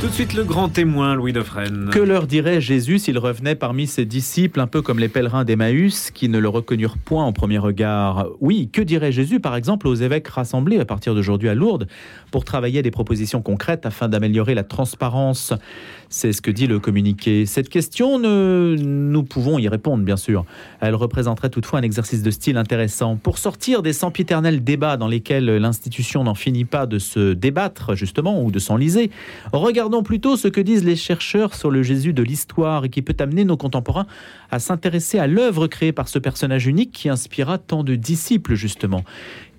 Tout 0.00 0.06
de 0.06 0.12
suite 0.12 0.34
le 0.34 0.44
grand 0.44 0.68
témoin, 0.68 1.16
Louis 1.16 1.32
Dauphren. 1.32 1.90
Que 1.90 1.98
leur 1.98 2.28
dirait 2.28 2.60
Jésus 2.60 3.00
s'il 3.00 3.18
revenait 3.18 3.56
parmi 3.56 3.88
ses 3.88 4.04
disciples, 4.04 4.60
un 4.60 4.68
peu 4.68 4.80
comme 4.80 5.00
les 5.00 5.08
pèlerins 5.08 5.44
d'Emmaüs, 5.44 6.12
qui 6.12 6.28
ne 6.28 6.38
le 6.38 6.48
reconnurent 6.48 6.98
point 6.98 7.24
en 7.24 7.32
premier 7.32 7.58
regard? 7.58 8.28
Oui, 8.40 8.70
que 8.72 8.80
dirait 8.80 9.10
Jésus, 9.10 9.40
par 9.40 9.56
exemple, 9.56 9.88
aux 9.88 9.96
évêques 9.96 10.28
rassemblés 10.28 10.78
à 10.78 10.84
partir 10.84 11.16
d'aujourd'hui 11.16 11.48
à 11.48 11.54
Lourdes, 11.56 11.88
pour 12.30 12.44
travailler 12.44 12.80
des 12.80 12.92
propositions 12.92 13.42
concrètes 13.42 13.86
afin 13.86 14.08
d'améliorer 14.08 14.54
la 14.54 14.62
transparence? 14.62 15.52
C'est 16.10 16.32
ce 16.32 16.40
que 16.40 16.52
dit 16.52 16.68
le 16.68 16.78
communiqué. 16.78 17.44
Cette 17.44 17.68
question, 17.68 18.18
nous 18.20 19.22
pouvons 19.24 19.58
y 19.58 19.68
répondre, 19.68 20.04
bien 20.04 20.16
sûr. 20.16 20.44
Elle 20.80 20.94
représenterait 20.94 21.50
toutefois 21.50 21.80
un 21.80 21.82
exercice 21.82 22.22
de 22.22 22.30
style 22.30 22.56
intéressant. 22.56 23.16
Pour 23.16 23.36
sortir 23.36 23.82
des 23.82 23.92
sempiternels 23.92 24.62
débats 24.62 24.96
dans 24.96 25.08
lesquels 25.08 25.56
l'institution 25.56 26.22
n'en 26.22 26.34
finit 26.34 26.64
pas 26.64 26.86
de 26.86 26.98
se 26.98 27.32
débattre, 27.34 27.96
justement, 27.96 28.42
ou 28.42 28.52
de 28.52 28.60
s'enliser, 28.60 29.10
regardons 29.52 29.87
Regardons 29.88 30.04
plutôt 30.04 30.36
ce 30.36 30.48
que 30.48 30.60
disent 30.60 30.84
les 30.84 30.96
chercheurs 30.96 31.54
sur 31.54 31.70
le 31.70 31.82
Jésus 31.82 32.12
de 32.12 32.22
l'histoire 32.22 32.84
et 32.84 32.90
qui 32.90 33.00
peut 33.00 33.16
amener 33.20 33.46
nos 33.46 33.56
contemporains 33.56 34.06
à 34.50 34.58
s'intéresser 34.58 35.18
à 35.18 35.26
l'œuvre 35.26 35.66
créée 35.66 35.92
par 35.92 36.08
ce 36.08 36.18
personnage 36.18 36.66
unique 36.66 36.92
qui 36.92 37.08
inspira 37.08 37.56
tant 37.56 37.82
de 37.84 37.94
disciples 37.94 38.54
justement. 38.54 39.02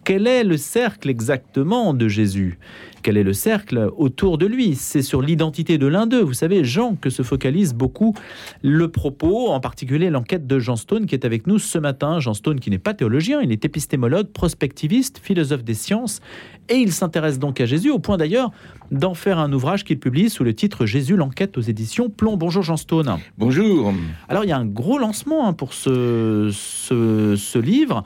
Quel 0.03 0.27
est 0.27 0.43
le 0.43 0.57
cercle 0.57 1.09
exactement 1.09 1.93
de 1.93 2.07
Jésus? 2.07 2.57
Quel 3.03 3.15
est 3.15 3.23
le 3.23 3.33
cercle 3.33 3.89
autour 3.97 4.37
de 4.37 4.45
lui? 4.45 4.75
C'est 4.75 5.01
sur 5.01 5.21
l'identité 5.21 5.77
de 5.77 5.87
l'un 5.87 6.07
d'eux. 6.07 6.21
Vous 6.21 6.33
savez, 6.33 6.63
Jean, 6.63 6.95
que 6.95 7.09
se 7.09 7.21
focalise 7.21 7.73
beaucoup 7.73 8.13
le 8.61 8.89
propos, 8.89 9.49
en 9.49 9.59
particulier 9.59 10.09
l'enquête 10.09 10.47
de 10.47 10.59
Jean 10.59 10.75
Stone 10.75 11.05
qui 11.05 11.15
est 11.15 11.25
avec 11.25 11.47
nous 11.47 11.59
ce 11.59 11.77
matin. 11.77 12.19
Jean 12.19 12.33
Stone 12.33 12.59
qui 12.59 12.69
n'est 12.69 12.79
pas 12.79 12.93
théologien, 12.93 13.41
il 13.41 13.51
est 13.51 13.63
épistémologue, 13.63 14.27
prospectiviste, 14.27 15.19
philosophe 15.21 15.63
des 15.63 15.75
sciences, 15.75 16.21
et 16.67 16.75
il 16.75 16.91
s'intéresse 16.91 17.39
donc 17.39 17.61
à 17.61 17.65
Jésus, 17.65 17.91
au 17.91 17.99
point 17.99 18.17
d'ailleurs 18.17 18.51
d'en 18.91 19.13
faire 19.13 19.37
un 19.39 19.53
ouvrage 19.53 19.83
qu'il 19.83 19.99
publie 19.99 20.29
sous 20.29 20.43
le 20.43 20.53
titre 20.53 20.85
Jésus 20.85 21.15
l'enquête 21.15 21.57
aux 21.57 21.61
éditions 21.61 22.09
Plomb. 22.09 22.37
Bonjour 22.37 22.63
Jean 22.63 22.77
Stone. 22.77 23.17
Bonjour. 23.37 23.93
Alors 24.27 24.43
il 24.43 24.49
y 24.49 24.53
a 24.53 24.57
un 24.57 24.65
gros 24.65 24.97
lancement 24.97 25.47
hein, 25.47 25.53
pour 25.53 25.73
ce, 25.73 26.49
ce 26.51 27.59
livre. 27.59 28.03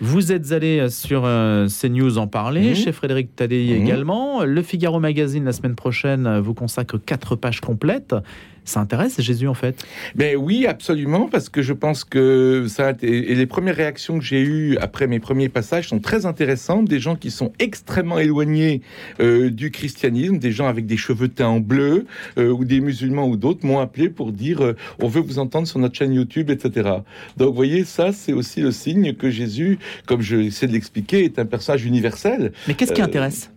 Vous 0.00 0.32
êtes 0.32 0.52
allé 0.52 0.88
sur 0.88 1.22
euh, 1.24 1.66
CNews 1.68 2.18
en 2.18 2.26
parler, 2.26 2.72
mmh. 2.72 2.74
chez 2.74 2.92
Frédéric 2.92 3.36
Tadei 3.36 3.70
mmh. 3.72 3.82
également. 3.82 4.44
Le 4.44 4.62
Figaro 4.62 4.98
Magazine, 4.98 5.44
la 5.44 5.52
semaine 5.52 5.74
prochaine, 5.74 6.38
vous 6.38 6.54
consacre 6.54 6.98
quatre 6.98 7.36
pages 7.36 7.60
complètes 7.60 8.14
ça 8.70 8.80
intéresse 8.80 9.20
Jésus 9.20 9.48
en 9.48 9.54
fait? 9.54 9.84
Ben 10.14 10.36
oui, 10.36 10.66
absolument, 10.66 11.28
parce 11.28 11.48
que 11.48 11.62
je 11.62 11.72
pense 11.72 12.04
que 12.04 12.66
ça 12.68 12.92
et 13.02 13.34
les 13.34 13.46
premières 13.46 13.76
réactions 13.76 14.18
que 14.18 14.24
j'ai 14.24 14.40
eues 14.40 14.76
après 14.78 15.06
mes 15.06 15.20
premiers 15.20 15.48
passages 15.48 15.88
sont 15.88 15.98
très 15.98 16.26
intéressantes. 16.26 16.86
Des 16.86 17.00
gens 17.00 17.16
qui 17.16 17.30
sont 17.30 17.52
extrêmement 17.58 18.18
éloignés 18.18 18.82
euh, 19.20 19.50
du 19.50 19.70
christianisme, 19.70 20.38
des 20.38 20.52
gens 20.52 20.68
avec 20.68 20.86
des 20.86 20.96
cheveux 20.96 21.28
teints 21.28 21.48
en 21.48 21.60
bleu 21.60 22.06
euh, 22.38 22.50
ou 22.50 22.64
des 22.64 22.80
musulmans 22.80 23.26
ou 23.26 23.36
d'autres 23.36 23.66
m'ont 23.66 23.80
appelé 23.80 24.08
pour 24.08 24.32
dire 24.32 24.62
euh, 24.62 24.76
on 25.00 25.08
veut 25.08 25.20
vous 25.20 25.38
entendre 25.38 25.66
sur 25.66 25.78
notre 25.78 25.96
chaîne 25.96 26.12
YouTube, 26.12 26.50
etc. 26.50 26.90
Donc 27.36 27.48
vous 27.50 27.54
voyez, 27.54 27.84
ça 27.84 28.12
c'est 28.12 28.32
aussi 28.32 28.60
le 28.60 28.72
signe 28.72 29.14
que 29.14 29.30
Jésus, 29.30 29.78
comme 30.06 30.20
je 30.20 30.36
essaie 30.36 30.66
de 30.66 30.72
l'expliquer, 30.72 31.24
est 31.24 31.38
un 31.38 31.46
personnage 31.46 31.84
universel. 31.84 32.52
Mais 32.68 32.74
qu'est-ce 32.74 32.92
qui 32.92 33.02
intéresse? 33.02 33.50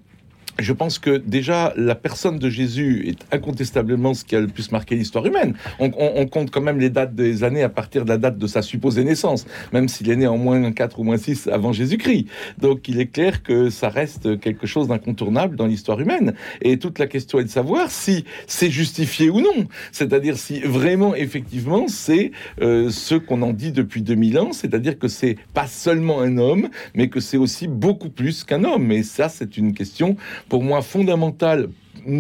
Je 0.60 0.74
pense 0.74 1.00
que 1.00 1.18
déjà 1.18 1.74
la 1.76 1.96
personne 1.96 2.40
de 2.40 2.50
Jésus 2.50 3.08
est 3.08 3.34
incontestablement 3.34 4.14
ce 4.14 4.24
qui 4.24 4.36
a 4.36 4.40
le 4.40 4.48
plus 4.48 4.72
marqué 4.72 4.96
l'histoire 4.96 5.26
humaine. 5.26 5.54
On, 5.80 5.90
compte 6.28 6.52
quand 6.52 6.62
même 6.62 6.80
les 6.80 6.90
dates 6.90 7.16
des 7.16 7.44
années 7.44 7.64
à 7.64 7.70
partir 7.70 8.06
de 8.06 8.10
la 8.10 8.18
date 8.18 8.38
de 8.38 8.48
sa 8.48 8.62
supposée 8.62 9.04
naissance, 9.04 9.46
même 9.72 9.88
s'il 9.88 10.10
est 10.10 10.16
né 10.16 10.28
en 10.28 10.38
moins 10.38 10.72
4 10.72 11.00
ou 11.00 11.04
moins 11.04 11.18
6 11.18 11.48
avant 11.48 11.74
Jésus-Christ. 11.74 12.28
Donc 12.60 12.88
il 12.88 13.00
est 13.00 13.08
clair 13.08 13.44
que 13.44 13.70
ça 13.70 13.90
reste 13.90 14.40
quelque 14.40 14.68
chose 14.68 14.88
d'incontournable 14.88 15.56
dans 15.56 15.68
l'histoire 15.68 16.00
humaine. 16.00 16.34
Et 16.62 16.78
toute 16.78 17.00
la 17.00 17.08
question 17.08 17.40
est 17.40 17.44
de 17.44 17.50
savoir 17.50 17.92
si 17.92 18.26
c'est 18.48 18.70
justifié 18.70 19.30
ou 19.30 19.42
non. 19.42 19.68
C'est-à-dire 19.92 20.38
si 20.38 20.62
vraiment, 20.62 21.16
effectivement, 21.16 21.88
c'est 21.88 22.32
euh, 22.62 22.90
ce 22.90 23.16
qu'on 23.16 23.42
en 23.42 23.54
dit 23.54 23.72
depuis 23.72 24.02
2000 24.02 24.40
ans, 24.40 24.54
c'est-à-dire 24.54 24.98
que 24.98 25.08
c'est 25.08 25.38
pas 25.54 25.68
seulement 25.68 26.22
un 26.22 26.38
homme, 26.38 26.70
mais 26.96 27.10
que 27.10 27.20
c'est 27.20 27.38
aussi 27.38 27.68
beaucoup 27.68 28.10
plus 28.10 28.44
qu'un 28.44 28.64
homme. 28.64 28.92
Et 28.92 29.04
ça, 29.04 29.30
c'est 29.30 29.58
une 29.58 29.74
question 29.74 30.16
pour 30.50 30.64
moi 30.64 30.82
fondamentale 30.82 31.70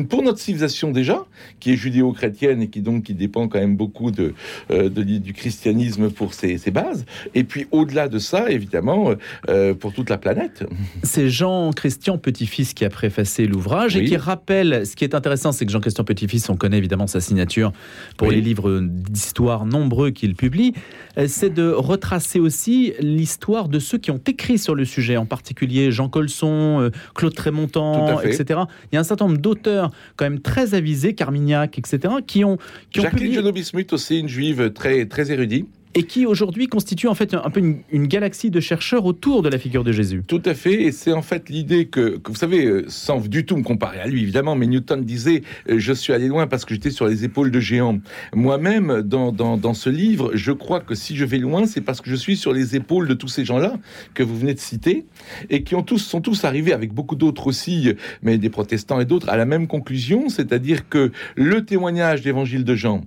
pour 0.09 0.23
notre 0.23 0.39
civilisation 0.39 0.91
déjà, 0.91 1.25
qui 1.59 1.73
est 1.73 1.75
judéo-chrétienne 1.75 2.61
et 2.61 2.67
qui 2.67 2.81
donc 2.81 3.03
qui 3.03 3.13
dépend 3.13 3.47
quand 3.47 3.59
même 3.59 3.75
beaucoup 3.75 4.11
de, 4.11 4.33
euh, 4.71 4.89
du 4.89 5.33
christianisme 5.33 6.09
pour 6.09 6.33
ses, 6.33 6.57
bases, 6.71 7.05
et 7.35 7.44
puis 7.44 7.67
au-delà 7.71 8.07
de 8.07 8.19
ça, 8.19 8.49
évidemment, 8.49 9.13
euh, 9.49 9.73
pour 9.73 9.94
toute 9.94 10.09
la 10.09 10.17
planète. 10.17 10.66
C'est 11.03 11.29
Jean-Christian 11.29 12.17
Petit-Fils 12.17 12.73
qui 12.73 12.85
a 12.85 12.89
préfacé 12.89 13.45
l'ouvrage 13.45 13.97
et 13.97 14.05
qui 14.05 14.17
rappelle, 14.17 14.85
ce 14.85 14.95
qui 14.95 15.03
est 15.03 15.16
intéressant, 15.16 15.51
c'est 15.51 15.66
que 15.66 15.71
Jean-Christian 15.71 16.03
Petit-Fils, 16.03 16.50
on 16.50 16.55
connaît 16.55 16.77
évidemment 16.77 17.07
sa 17.07 17.19
signature 17.19 17.71
pour 18.17 18.31
les 18.31 18.41
livres 18.41 18.79
d'histoire 18.81 19.65
nombreux 19.65 20.11
qu'il 20.11 20.35
publie, 20.35 20.73
euh, 21.17 21.25
c'est 21.27 21.50
de 21.50 21.69
retracer 21.69 22.39
aussi 22.39 22.94
l'histoire 23.00 23.67
de 23.67 23.79
ceux 23.79 23.97
qui 23.97 24.11
ont 24.11 24.21
écrit 24.25 24.57
sur 24.57 24.75
le 24.75 24.85
sujet, 24.85 25.17
en 25.17 25.25
particulier 25.25 25.91
Jean 25.91 26.09
Colson, 26.09 26.89
Claude 27.13 27.33
Trémontant, 27.33 28.21
etc. 28.21 28.61
Il 28.91 28.95
y 28.95 28.97
a 28.97 29.01
un 29.01 29.03
certain 29.03 29.25
nombre 29.25 29.39
d'auteurs 29.39 29.72
quand 30.16 30.25
même 30.25 30.39
très 30.39 30.73
avisés, 30.73 31.13
Carmignac, 31.13 31.78
etc., 31.78 32.16
qui 32.25 32.44
ont... 32.44 32.57
Qui 32.91 33.01
Jacqueline 33.01 33.39
ont 33.39 33.51
publié... 33.51 33.88
aussi, 33.91 34.19
une 34.19 34.29
juive 34.29 34.72
très, 34.73 35.06
très 35.06 35.31
érudite 35.31 35.67
et 35.95 36.03
qui 36.03 36.25
aujourd'hui 36.25 36.67
constitue 36.67 37.07
en 37.07 37.15
fait 37.15 37.33
un 37.33 37.49
peu 37.49 37.61
une, 37.91 38.07
galaxie 38.07 38.49
de 38.49 38.59
chercheurs 38.59 39.05
autour 39.05 39.41
de 39.41 39.49
la 39.49 39.57
figure 39.57 39.83
de 39.83 39.91
Jésus. 39.91 40.23
Tout 40.27 40.41
à 40.45 40.53
fait, 40.53 40.83
et 40.83 40.91
c'est 40.91 41.13
en 41.13 41.21
fait 41.21 41.49
l'idée 41.49 41.85
que, 41.85 42.19
vous 42.25 42.35
savez, 42.35 42.65
euh, 42.65 42.85
sans 42.87 43.19
du 43.19 43.45
tout 43.45 43.55
me 43.55 43.63
comparer 43.63 43.99
à 43.99 44.07
lui 44.07 44.21
évidemment, 44.21 44.55
mais 44.55 44.67
Newton 44.67 45.03
disait 45.03 45.43
euh, 45.69 45.75
je 45.77 45.93
suis 45.93 46.13
allé 46.13 46.27
loin 46.27 46.47
parce 46.47 46.65
que 46.65 46.73
j'étais 46.73 46.91
sur 46.91 47.07
les 47.07 47.25
épaules 47.25 47.51
de 47.51 47.59
géants. 47.59 47.99
Moi-même, 48.33 49.01
dans, 49.01 49.31
dans, 49.31 49.73
ce 49.73 49.89
livre, 49.89 50.31
je 50.33 50.51
crois 50.51 50.79
que 50.79 50.95
si 50.95 51.15
je 51.15 51.25
vais 51.25 51.37
loin, 51.37 51.65
c'est 51.65 51.81
parce 51.81 52.01
que 52.01 52.09
je 52.09 52.15
suis 52.15 52.37
sur 52.37 52.53
les 52.53 52.75
épaules 52.75 53.07
de 53.07 53.13
tous 53.13 53.27
ces 53.27 53.45
gens-là 53.45 53.77
que 54.13 54.23
vous 54.23 54.37
venez 54.37 54.53
de 54.53 54.59
citer 54.59 55.05
et 55.49 55.63
qui 55.63 55.75
ont 55.75 55.83
tous 55.83 55.99
sont 55.99 56.21
tous 56.21 56.43
arrivés 56.43 56.73
avec 56.73 56.93
beaucoup 56.93 57.15
d'autres 57.15 57.47
aussi, 57.47 57.93
mais 58.21 58.37
des 58.37 58.49
protestants 58.49 58.99
et 58.99 59.05
d'autres 59.05 59.29
à 59.29 59.37
la 59.37 59.45
même 59.45 59.67
conclusion, 59.67 60.29
c'est-à-dire 60.29 60.89
que 60.89 61.11
le 61.35 61.65
témoignage 61.65 62.21
d'évangile 62.21 62.63
de 62.63 62.75
Jean 62.75 63.01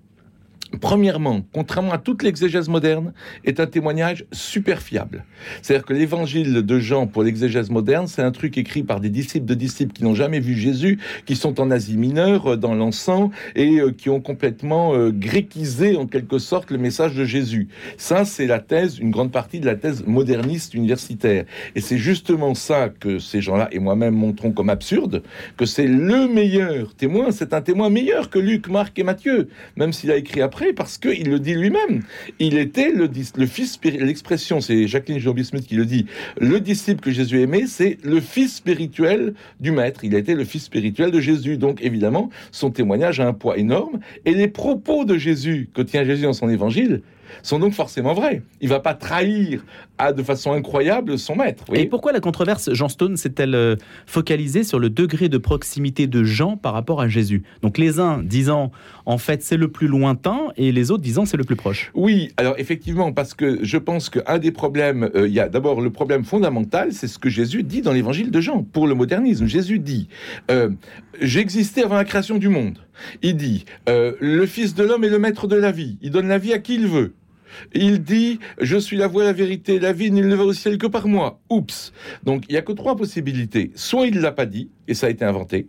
Premièrement, 0.81 1.43
contrairement 1.53 1.93
à 1.93 1.99
toute 1.99 2.23
l'exégèse 2.23 2.69
moderne, 2.69 3.13
est 3.45 3.61
un 3.61 3.67
témoignage 3.67 4.25
super 4.33 4.83
fiable. 4.83 5.25
C'est-à-dire 5.63 5.87
que 5.87 5.93
l'évangile 5.93 6.63
de 6.63 6.79
Jean 6.79 7.07
pour 7.07 7.23
l'exégèse 7.23 7.71
moderne, 7.71 8.07
c'est 8.07 8.23
un 8.23 8.31
truc 8.31 8.59
écrit 8.59 8.83
par 8.83 9.01
des 9.01 9.11
disciples 9.11 9.47
de 9.47 9.55
disciples 9.55 9.93
qui 9.93 10.05
n'ont 10.05 10.15
jamais 10.15 10.41
vu 10.41 10.55
Jésus, 10.55 10.99
qui 11.25 11.37
sont 11.37 11.61
en 11.61 11.71
Asie 11.71 11.97
mineure, 11.97 12.53
euh, 12.53 12.57
dans 12.57 12.75
l'encens, 12.75 13.31
et 13.55 13.81
euh, 13.81 13.93
qui 13.93 14.11
ont 14.11 14.21
complètement 14.21 14.95
euh, 14.95 15.11
gréquisé 15.11 15.97
en 15.97 16.07
quelque 16.07 16.39
sorte 16.39 16.71
le 16.71 16.79
message 16.79 17.15
de 17.15 17.25
Jésus. 17.25 17.69
Ça, 17.97 18.25
c'est 18.25 18.47
la 18.47 18.59
thèse, 18.59 18.99
une 18.99 19.11
grande 19.11 19.33
partie 19.33 19.61
de 19.61 19.67
la 19.67 19.77
thèse 19.77 20.05
moderniste 20.07 20.75
universitaire. 20.75 21.45
Et 21.75 21.81
c'est 21.81 21.99
justement 21.99 22.55
ça 22.55 22.89
que 22.89 23.19
ces 23.19 23.41
gens-là 23.41 23.69
et 23.73 23.79
moi-même 23.79 24.15
montrons 24.15 24.53
comme 24.53 24.71
absurde, 24.71 25.23
que 25.57 25.67
c'est 25.67 25.87
le 25.87 26.29
meilleur 26.29 26.95
témoin, 26.95 27.31
c'est 27.31 27.55
un 27.55 27.61
témoin 27.61 27.91
meilleur 27.91 28.31
que 28.31 28.39
Luc, 28.39 28.69
Marc 28.69 28.99
et 28.99 29.03
Matthieu, 29.03 29.49
même 29.77 29.93
s'il 29.93 30.11
a 30.11 30.17
écrit 30.17 30.43
après 30.43 30.66
parce 30.73 30.99
qu'il 30.99 31.29
le 31.29 31.39
dit 31.39 31.55
lui-même. 31.55 32.03
Il 32.39 32.59
était 32.59 32.91
le, 32.91 33.09
le 33.37 33.47
fils, 33.47 33.79
l'expression, 33.85 34.61
c'est 34.61 34.87
Jacqueline 34.87 35.19
Joby 35.19 35.45
Smith 35.45 35.67
qui 35.67 35.75
le 35.75 35.85
dit, 35.85 36.07
le 36.41 36.61
disciple 36.61 37.01
que 37.01 37.11
Jésus 37.11 37.41
aimait, 37.41 37.67
c'est 37.67 37.99
le 38.03 38.21
fils 38.21 38.57
spirituel 38.57 39.35
du 39.61 39.71
maître. 39.71 40.05
Il 40.05 40.15
a 40.15 40.19
été 40.19 40.35
le 40.35 40.45
fils 40.45 40.65
spirituel 40.65 41.11
de 41.11 41.21
Jésus. 41.21 41.57
Donc, 41.57 41.83
évidemment, 41.83 42.31
son 42.51 42.71
témoignage 42.71 43.21
a 43.21 43.27
un 43.27 43.33
poids 43.33 43.59
énorme. 43.59 44.01
Et 44.25 44.33
les 44.33 44.49
propos 44.49 45.05
de 45.05 45.17
Jésus 45.17 45.69
que 45.75 45.83
tient 45.83 46.05
Jésus 46.05 46.23
dans 46.23 46.33
son 46.33 46.49
évangile, 46.49 47.03
sont 47.43 47.59
donc 47.59 47.73
forcément 47.73 48.15
vrais. 48.15 48.43
Il 48.61 48.69
va 48.69 48.81
pas 48.81 48.95
trahir 48.95 49.65
à, 49.99 50.13
de 50.13 50.23
façon 50.23 50.53
incroyable 50.53 51.19
son 51.19 51.37
maître. 51.37 51.65
Et 51.73 51.87
pourquoi 51.87 52.13
la 52.13 52.21
controverse, 52.21 52.73
Jean 52.73 52.89
Stone, 52.89 53.17
s'est-elle 53.17 53.55
euh, 53.55 53.77
focalisée 54.07 54.65
sur 54.65 54.79
le 54.79 54.91
degré 54.91 55.29
de 55.29 55.39
proximité 55.39 56.07
de 56.07 56.25
Jean 56.25 56.57
par 56.57 56.73
rapport 56.73 57.01
à 57.01 57.09
Jésus? 57.09 57.43
Donc 57.63 57.79
les 57.79 58.01
uns 58.01 58.23
disant 58.23 58.71
en 59.05 59.19
fait 59.19 59.43
c'est 59.43 59.57
le 59.57 59.69
plus 59.69 59.89
lointain 59.89 60.49
et 60.57 60.73
les 60.73 60.91
autres 60.91 61.03
disant 61.03 61.25
c'est 61.25 61.37
le 61.37 61.45
plus 61.45 61.57
proche. 61.57 61.91
Oui, 61.95 62.31
alors 62.37 62.55
effectivement, 62.59 63.13
parce 63.13 63.35
que 63.35 63.59
je 63.63 63.79
pense 63.79 64.11
qu'un 64.11 64.39
des 64.39 64.51
problèmes, 64.51 65.11
euh, 65.15 65.29
il 65.29 65.35
y 65.35 65.41
a 65.41 65.49
d'abord 65.49 65.81
le 65.81 65.91
problème 65.91 66.25
fondamental, 66.25 66.93
c'est 66.93 67.09
ce 67.09 67.19
que 67.19 67.29
Jésus 67.29 67.63
dit 67.63 67.83
dans 67.83 67.93
l'évangile 67.93 68.31
de 68.31 68.41
Jean 68.41 68.63
pour 68.63 68.87
le 68.87 68.95
modernisme. 68.95 69.47
Jésus 69.47 69.79
dit 69.79 70.09
euh, 70.51 70.71
J'existais 71.21 71.83
avant 71.83 71.97
la 71.97 72.05
création 72.05 72.37
du 72.39 72.49
monde. 72.49 72.79
Il 73.23 73.37
dit 73.37 73.65
Le 73.87 74.47
Fils 74.47 74.75
de 74.75 74.85
l'homme 74.85 75.05
est 75.05 75.09
le 75.09 75.19
maître 75.19 75.47
de 75.47 75.57
la 75.57 75.73
vie. 75.73 75.99
Il 76.03 76.11
donne 76.11 76.29
la 76.29 76.39
vie 76.39 76.53
à 76.53 76.59
qui 76.59 76.75
il 76.75 76.87
veut. 76.87 77.15
Il 77.75 78.03
dit 78.03 78.39
Je 78.61 78.77
suis 78.77 78.97
la 78.97 79.07
voie, 79.07 79.25
la 79.25 79.33
vérité, 79.33 79.79
la 79.79 79.93
vie, 79.93 80.07
il 80.07 80.15
ne 80.15 80.35
va 80.35 80.45
au 80.45 80.53
ciel 80.53 80.79
que 80.79 80.87
par 80.87 81.09
moi. 81.09 81.41
Oups 81.51 81.93
Donc 82.25 82.45
il 82.49 82.53
n'y 82.53 82.59
a 82.59 82.63
que 82.63 82.73
trois 82.73 82.97
possibilités. 82.97 83.71
Soit 83.75 84.07
il 84.07 84.17
ne 84.17 84.21
l'a 84.21 84.33
pas 84.33 84.47
dit, 84.47 84.71
et 84.89 84.95
ça 84.95 85.07
a 85.07 85.11
été 85.11 85.25
inventé, 85.25 85.67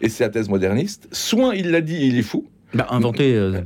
et 0.00 0.08
c'est 0.08 0.24
la 0.24 0.30
thèse 0.30 0.48
moderniste. 0.48 1.08
Soit 1.12 1.56
il 1.56 1.70
l'a 1.70 1.80
dit 1.80 1.96
et 1.96 2.06
il 2.06 2.18
est 2.18 2.22
fou. 2.22 2.46
Bah, 2.72 2.86
inventé 2.90 3.34
euh, 3.34 3.60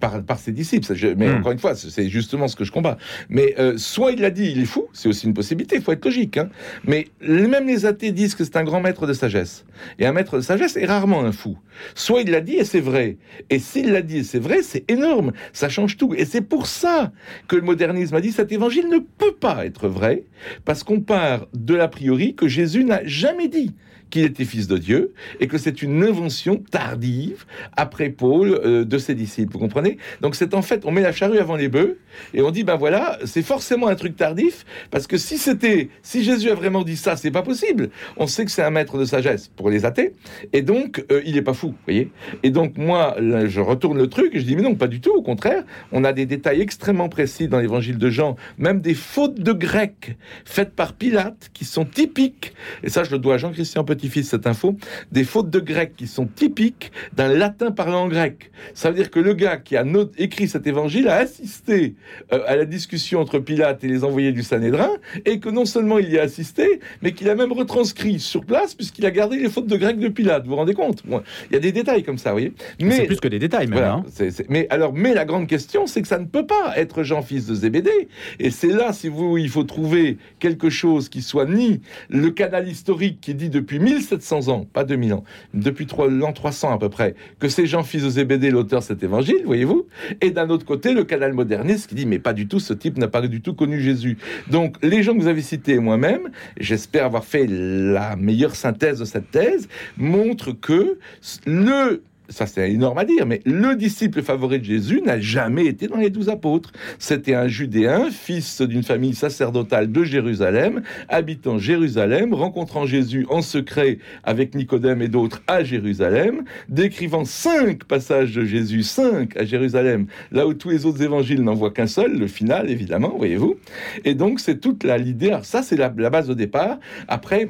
par, 0.00 0.22
par, 0.22 0.38
ses 0.38 0.52
disciples. 0.52 0.86
mais 1.16 1.30
Hmm. 1.30 1.38
encore 1.38 1.52
une 1.52 1.58
fois, 1.58 1.74
c'est 1.74 2.08
justement 2.08 2.46
ce 2.46 2.56
que 2.56 2.64
je 2.64 2.72
combats. 2.72 2.98
Mais 3.28 3.54
euh, 3.58 3.78
soit 3.78 4.12
il 4.12 4.20
l'a 4.20 4.30
dit, 4.30 4.50
il 4.50 4.60
est 4.60 4.66
fou, 4.66 4.88
c'est 4.92 5.08
aussi 5.08 5.26
une 5.26 5.34
possibilité, 5.34 5.76
il 5.76 5.82
faut 5.82 5.92
être 5.92 6.04
logique. 6.04 6.36
hein. 6.36 6.50
Mais 6.84 7.08
même 7.22 7.66
les 7.66 7.86
athées 7.86 8.12
disent 8.12 8.34
que 8.34 8.44
c'est 8.44 8.56
un 8.56 8.64
grand 8.64 8.80
maître 8.80 9.06
de 9.06 9.12
sagesse. 9.12 9.64
Et 9.98 10.06
un 10.06 10.12
maître 10.12 10.36
de 10.36 10.42
sagesse 10.42 10.76
est 10.76 10.84
rarement 10.86 11.22
un 11.24 11.32
fou. 11.32 11.56
Soit 11.94 12.22
il 12.22 12.30
l'a 12.30 12.40
dit 12.42 12.56
et 12.56 12.64
c'est 12.64 12.80
vrai. 12.80 13.16
Et 13.48 13.58
s'il 13.58 13.92
l'a 13.92 14.02
dit 14.02 14.18
et 14.18 14.24
c'est 14.24 14.38
vrai, 14.38 14.62
c'est 14.62 14.90
énorme. 14.90 15.32
Ça 15.52 15.68
change 15.68 15.96
tout. 15.96 16.14
Et 16.14 16.24
c'est 16.26 16.42
pour 16.42 16.66
ça 16.66 17.12
que 17.48 17.56
le 17.56 17.62
modernisme 17.62 18.14
a 18.14 18.20
dit 18.20 18.32
cet 18.32 18.52
évangile 18.52 18.88
ne 18.88 18.98
peut 18.98 19.34
pas 19.38 19.64
être 19.64 19.88
vrai, 19.88 20.24
parce 20.64 20.82
qu'on 20.84 21.00
part 21.00 21.46
de 21.54 21.74
l'a 21.74 21.88
priori 21.88 22.34
que 22.34 22.48
Jésus 22.48 22.84
n'a 22.84 23.00
jamais 23.04 23.48
dit 23.48 23.74
qu'il 24.10 24.24
était 24.24 24.44
fils 24.44 24.66
de 24.66 24.76
Dieu 24.76 25.14
et 25.40 25.46
que 25.46 25.58
c'est 25.58 25.82
une 25.82 26.02
invention 26.02 26.56
tardive 26.56 27.44
après 27.76 28.10
Paul 28.10 28.48
euh, 28.50 28.84
de 28.84 28.98
ses 28.98 29.14
disciples. 29.14 29.52
Vous 29.52 29.58
comprenez? 29.58 29.98
Donc 30.20 30.34
c'est 30.34 30.54
en 30.54 30.62
fait, 30.62 30.84
on 30.84 30.90
met 30.90 31.00
la 31.00 31.12
charrue 31.12 31.38
avant 31.38 31.56
les 31.56 31.68
bœufs 31.68 31.98
et 32.34 32.42
on 32.42 32.50
dit 32.50 32.64
ben 32.64 32.76
voilà, 32.76 33.18
c'est 33.24 33.42
forcément 33.42 33.88
un 33.88 33.94
truc 33.94 34.16
tardif 34.16 34.64
parce 34.90 35.06
que 35.06 35.16
si 35.16 35.38
c'était, 35.38 35.88
si 36.02 36.24
Jésus 36.24 36.50
a 36.50 36.54
vraiment 36.54 36.82
dit 36.82 36.96
ça, 36.96 37.16
c'est 37.16 37.30
pas 37.30 37.42
possible. 37.42 37.90
On 38.16 38.26
sait 38.26 38.44
que 38.44 38.50
c'est 38.50 38.62
un 38.62 38.70
maître 38.70 38.98
de 38.98 39.04
sagesse 39.04 39.48
pour 39.48 39.70
les 39.70 39.84
athées 39.84 40.12
et 40.52 40.62
donc 40.62 41.04
euh, 41.10 41.22
il 41.24 41.36
est 41.36 41.42
pas 41.42 41.54
fou, 41.54 41.68
vous 41.68 41.76
voyez? 41.86 42.10
Et 42.42 42.50
donc 42.50 42.76
moi, 42.76 43.16
je 43.18 43.60
retourne 43.60 43.98
le 43.98 44.08
truc 44.08 44.34
et 44.34 44.40
je 44.40 44.44
dis 44.44 44.56
mais 44.56 44.62
non, 44.62 44.74
pas 44.74 44.88
du 44.88 45.00
tout. 45.00 45.12
Au 45.12 45.22
contraire, 45.22 45.64
on 45.92 46.04
a 46.04 46.12
des 46.12 46.26
détails 46.26 46.60
extrêmement 46.60 47.08
précis 47.08 47.48
dans 47.48 47.60
l'Évangile 47.60 47.98
de 47.98 48.10
Jean, 48.10 48.36
même 48.58 48.80
des 48.80 48.94
fautes 48.94 49.40
de 49.40 49.52
grec 49.52 50.16
faites 50.44 50.74
par 50.74 50.94
Pilate 50.94 51.50
qui 51.52 51.64
sont 51.64 51.84
typiques. 51.84 52.54
Et 52.82 52.88
ça, 52.88 53.04
je 53.04 53.12
le 53.12 53.18
dois 53.18 53.34
à 53.34 53.38
Jean-Christian 53.38 53.84
Petit-Fils 54.00 54.28
cette 54.30 54.46
info. 54.46 54.76
Des 55.12 55.24
fautes 55.24 55.50
de 55.50 55.60
grec 55.60 55.92
qui 55.96 56.06
sont 56.06 56.26
typiques 56.26 56.90
d'un 57.14 57.28
latin 57.28 57.70
parlant 57.70 58.02
en 58.04 58.08
grec. 58.08 58.50
Ça 58.74 58.90
veut 58.90 58.96
dire 58.96 59.10
que 59.10 59.20
le 59.20 59.34
gars 59.34 59.58
qui 59.58 59.76
a 59.76 59.84
not- 59.84 60.10
écrit 60.16 60.48
cet 60.48 60.66
évangile 60.66 61.08
a 61.08 61.16
assisté 61.16 61.94
euh, 62.32 62.40
à 62.46 62.56
la 62.56 62.64
discussion 62.64 63.20
entre 63.20 63.38
Pilate 63.38 63.84
et 63.84 63.88
les 63.88 64.04
envoyés 64.04 64.32
du 64.32 64.42
Sanhédrin, 64.42 64.90
et 65.26 65.38
que 65.38 65.48
non 65.50 65.64
seulement 65.66 65.98
il 65.98 66.10
y 66.10 66.18
a 66.18 66.22
assisté, 66.22 66.80
mais 67.02 67.12
qu'il 67.12 67.28
a 67.28 67.34
même 67.34 67.52
retranscrit 67.52 68.18
sur 68.20 68.44
place, 68.44 68.74
puisqu'il 68.74 69.04
a 69.04 69.10
gardé 69.10 69.38
les 69.38 69.48
fautes 69.50 69.66
de 69.66 69.76
grec 69.76 69.98
de 69.98 70.08
Pilate. 70.08 70.44
Vous 70.44 70.50
vous 70.50 70.56
rendez 70.56 70.74
compte? 70.74 71.02
Bon, 71.06 71.22
Il 71.50 71.54
y 71.54 71.56
a 71.56 71.60
des 71.60 71.72
détails 71.72 72.02
comme 72.02 72.18
ça, 72.18 72.30
vous 72.30 72.36
voyez 72.36 72.52
C'est 72.78 73.06
plus 73.06 73.20
que 73.20 73.28
des 73.28 73.38
détails, 73.38 73.66
même. 73.66 73.78
voilà, 73.78 73.92
hein. 73.94 74.04
Mais 74.48 74.66
alors, 74.70 74.92
mais 74.94 75.12
la 75.14 75.24
grande 75.26 75.46
question, 75.46 75.86
c'est 75.86 76.00
que 76.02 76.08
ça 76.08 76.18
ne 76.18 76.26
peut 76.26 76.46
pas 76.46 76.72
être 76.76 77.02
Jean 77.02 77.22
fils 77.22 77.46
de 77.46 77.54
Zébédée. 77.54 78.08
Et 78.38 78.50
c'est 78.50 78.68
là, 78.72 78.92
si 78.92 79.08
vous, 79.08 79.36
il 79.38 79.48
faut 79.48 79.64
trouver 79.64 80.16
quelque 80.38 80.70
chose 80.70 81.08
qui 81.08 81.20
soit 81.22 81.46
ni 81.46 81.80
le 82.08 82.30
canal 82.30 82.68
historique 82.68 83.20
qui 83.20 83.34
dit 83.34 83.50
depuis 83.50 83.78
1700 83.94 84.48
ans, 84.48 84.66
pas 84.72 84.84
2000 84.84 85.14
ans, 85.14 85.24
depuis 85.54 85.86
l'an 86.08 86.32
300 86.32 86.74
à 86.74 86.78
peu 86.78 86.88
près, 86.88 87.14
que 87.38 87.48
c'est 87.48 87.66
Jean 87.66 87.82
fils 87.82 88.02
de 88.04 88.10
Zébédée 88.10 88.50
l'auteur 88.50 88.80
de 88.80 88.84
cet 88.84 89.02
évangile, 89.02 89.42
voyez-vous. 89.44 89.86
Et 90.20 90.30
d'un 90.30 90.48
autre 90.50 90.64
côté, 90.64 90.92
le 90.94 91.04
canal 91.04 91.32
moderniste 91.32 91.88
qui 91.88 91.94
dit, 91.94 92.06
mais 92.06 92.18
pas 92.18 92.32
du 92.32 92.46
tout, 92.46 92.60
ce 92.60 92.72
type 92.72 92.98
n'a 92.98 93.08
pas 93.08 93.26
du 93.26 93.40
tout 93.40 93.54
connu 93.54 93.80
Jésus. 93.80 94.18
Donc, 94.48 94.76
les 94.82 95.02
gens 95.02 95.14
que 95.14 95.20
vous 95.20 95.28
avez 95.28 95.42
cités 95.42 95.78
moi-même, 95.78 96.30
j'espère 96.58 97.04
avoir 97.04 97.24
fait 97.24 97.46
la 97.48 98.16
meilleure 98.16 98.54
synthèse 98.54 99.00
de 99.00 99.04
cette 99.04 99.30
thèse, 99.30 99.68
montrent 99.96 100.52
que 100.52 100.98
le 101.46 102.02
ça 102.30 102.46
c'est 102.46 102.70
énorme 102.70 102.98
à 102.98 103.04
dire, 103.04 103.26
mais 103.26 103.40
le 103.44 103.76
disciple 103.76 104.22
favori 104.22 104.58
de 104.58 104.64
Jésus 104.64 105.02
n'a 105.04 105.20
jamais 105.20 105.66
été 105.66 105.88
dans 105.88 105.96
les 105.96 106.10
douze 106.10 106.28
apôtres. 106.28 106.72
C'était 106.98 107.34
un 107.34 107.48
Judéen, 107.48 108.10
fils 108.10 108.62
d'une 108.62 108.82
famille 108.82 109.14
sacerdotale 109.14 109.90
de 109.92 110.04
Jérusalem, 110.04 110.82
habitant 111.08 111.58
Jérusalem, 111.58 112.32
rencontrant 112.34 112.86
Jésus 112.86 113.26
en 113.28 113.42
secret 113.42 113.98
avec 114.24 114.54
Nicodème 114.54 115.02
et 115.02 115.08
d'autres 115.08 115.42
à 115.46 115.64
Jérusalem, 115.64 116.44
décrivant 116.68 117.24
cinq 117.24 117.84
passages 117.84 118.34
de 118.34 118.44
Jésus, 118.44 118.82
cinq 118.82 119.36
à 119.36 119.44
Jérusalem, 119.44 120.06
là 120.32 120.46
où 120.46 120.54
tous 120.54 120.70
les 120.70 120.86
autres 120.86 121.02
évangiles 121.02 121.42
n'en 121.42 121.54
voient 121.54 121.72
qu'un 121.72 121.86
seul, 121.86 122.18
le 122.18 122.26
final 122.26 122.70
évidemment, 122.70 123.14
voyez-vous. 123.16 123.56
Et 124.04 124.14
donc 124.14 124.40
c'est 124.40 124.60
toute 124.60 124.84
l'idée. 124.84 125.36
Ça 125.42 125.62
c'est 125.62 125.76
la, 125.76 125.92
la 125.96 126.10
base 126.10 126.30
au 126.30 126.34
départ. 126.34 126.78
Après. 127.08 127.48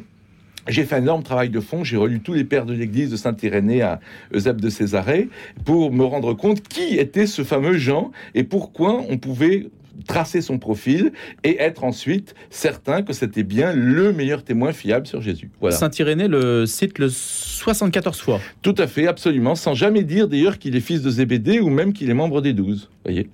J'ai 0.69 0.85
fait 0.85 0.97
un 0.97 1.03
énorme 1.03 1.23
travail 1.23 1.49
de 1.49 1.61
fond, 1.61 1.85
j'ai 1.85 1.97
relu 1.97 2.21
tous 2.21 2.35
les 2.35 2.45
pères 2.45 2.67
de 2.67 2.75
l'Église 2.75 3.11
de 3.11 3.17
Saint-Irénée 3.17 3.83
à 3.83 4.01
Eusèbe 4.35 4.61
de 4.61 4.69
Césarée 4.69 5.29
pour 5.65 5.93
me 5.93 6.05
rendre 6.05 6.35
compte 6.35 6.63
qui 6.63 6.97
était 6.97 7.27
ce 7.27 7.45
fameux 7.45 7.79
Jean 7.79 8.13
et 8.35 8.45
pourquoi 8.45 9.03
on 9.09 9.19
pouvait 9.19 9.69
tracer 10.07 10.41
son 10.41 10.59
profil 10.59 11.13
et 11.45 11.61
être 11.61 11.85
ensuite 11.85 12.35
certain 12.51 13.03
que 13.03 13.13
c'était 13.13 13.43
bien 13.43 13.73
le 13.73 14.13
meilleur 14.13 14.43
témoin 14.43 14.73
fiable 14.73 15.07
sur 15.07 15.21
Jésus. 15.21 15.51
Voilà. 15.61 15.77
Saint-Irénée 15.77 16.29
le 16.29 16.67
cite 16.67 16.99
le 16.99 17.09
74 17.09 18.19
fois. 18.19 18.41
Tout 18.63 18.75
à 18.79 18.87
fait, 18.87 19.07
absolument, 19.07 19.55
sans 19.55 19.75
jamais 19.75 20.03
dire 20.03 20.29
d'ailleurs 20.29 20.59
qu'il 20.59 20.77
est 20.77 20.81
fils 20.81 21.03
de 21.03 21.11
Zébédée 21.11 21.61
ou 21.61 21.69
même 21.69 21.93
qu'il 21.93 22.11
est 22.11 22.15
membre 22.15 22.41
des 22.41 22.53
douze. 22.53 22.89
Voyez? 23.05 23.29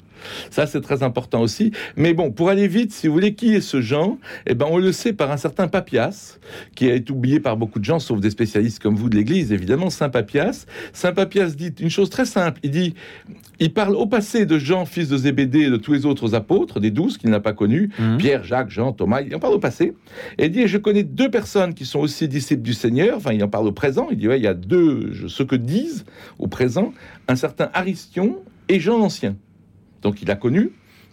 Ça, 0.50 0.66
c'est 0.66 0.80
très 0.80 1.02
important 1.02 1.40
aussi. 1.40 1.72
Mais 1.96 2.14
bon, 2.14 2.30
pour 2.32 2.48
aller 2.50 2.68
vite, 2.68 2.92
si 2.92 3.06
vous 3.06 3.12
voulez, 3.14 3.34
qui 3.34 3.54
est 3.54 3.60
ce 3.60 3.80
Jean? 3.80 4.18
Eh 4.46 4.54
ben, 4.54 4.66
on 4.70 4.78
le 4.78 4.92
sait 4.92 5.12
par 5.12 5.30
un 5.30 5.36
certain 5.36 5.68
Papias, 5.68 6.38
qui 6.74 6.90
a 6.90 6.94
été 6.94 7.12
oublié 7.12 7.40
par 7.40 7.56
beaucoup 7.56 7.78
de 7.78 7.84
gens, 7.84 7.98
sauf 7.98 8.20
des 8.20 8.30
spécialistes 8.30 8.80
comme 8.82 8.94
vous 8.96 9.08
de 9.08 9.16
l'Église, 9.16 9.52
évidemment, 9.52 9.90
Saint 9.90 10.08
Papias. 10.08 10.66
Saint 10.92 11.12
Papias 11.12 11.50
dit 11.56 11.72
une 11.80 11.90
chose 11.90 12.10
très 12.10 12.24
simple. 12.24 12.60
Il 12.62 12.70
dit, 12.70 12.94
il 13.58 13.72
parle 13.72 13.94
au 13.96 14.06
passé 14.06 14.46
de 14.46 14.58
Jean, 14.58 14.84
fils 14.84 15.08
de 15.08 15.16
Zébédée, 15.16 15.62
et 15.62 15.70
de 15.70 15.76
tous 15.76 15.92
les 15.92 16.06
autres 16.06 16.34
apôtres, 16.34 16.80
des 16.80 16.90
douze 16.90 17.16
qu'il 17.18 17.30
n'a 17.30 17.40
pas 17.40 17.52
connus, 17.52 17.90
Mhm. 17.98 18.18
Pierre, 18.18 18.44
Jacques, 18.44 18.70
Jean, 18.70 18.92
Thomas. 18.92 19.22
Il 19.22 19.34
en 19.34 19.38
parle 19.38 19.54
au 19.54 19.58
passé. 19.58 19.94
Et 20.38 20.46
il 20.46 20.50
dit, 20.50 20.66
je 20.68 20.78
connais 20.78 21.02
deux 21.02 21.30
personnes 21.30 21.74
qui 21.74 21.86
sont 21.86 22.00
aussi 22.00 22.28
disciples 22.28 22.62
du 22.62 22.74
Seigneur. 22.74 23.16
Enfin, 23.16 23.32
il 23.32 23.42
en 23.42 23.48
parle 23.48 23.66
au 23.66 23.72
présent. 23.72 24.08
Il 24.10 24.18
dit, 24.18 24.28
ouais, 24.28 24.38
il 24.38 24.44
y 24.44 24.48
a 24.48 24.54
deux, 24.54 25.12
ce 25.28 25.42
que 25.42 25.56
disent 25.56 26.04
au 26.38 26.46
présent, 26.46 26.92
un 27.28 27.36
certain 27.36 27.70
Aristion 27.74 28.38
et 28.68 28.78
Jean 28.80 28.98
l'Ancien. 28.98 29.36
Donc 30.06 30.22
il 30.22 30.30
a 30.30 30.36
connu 30.36 30.70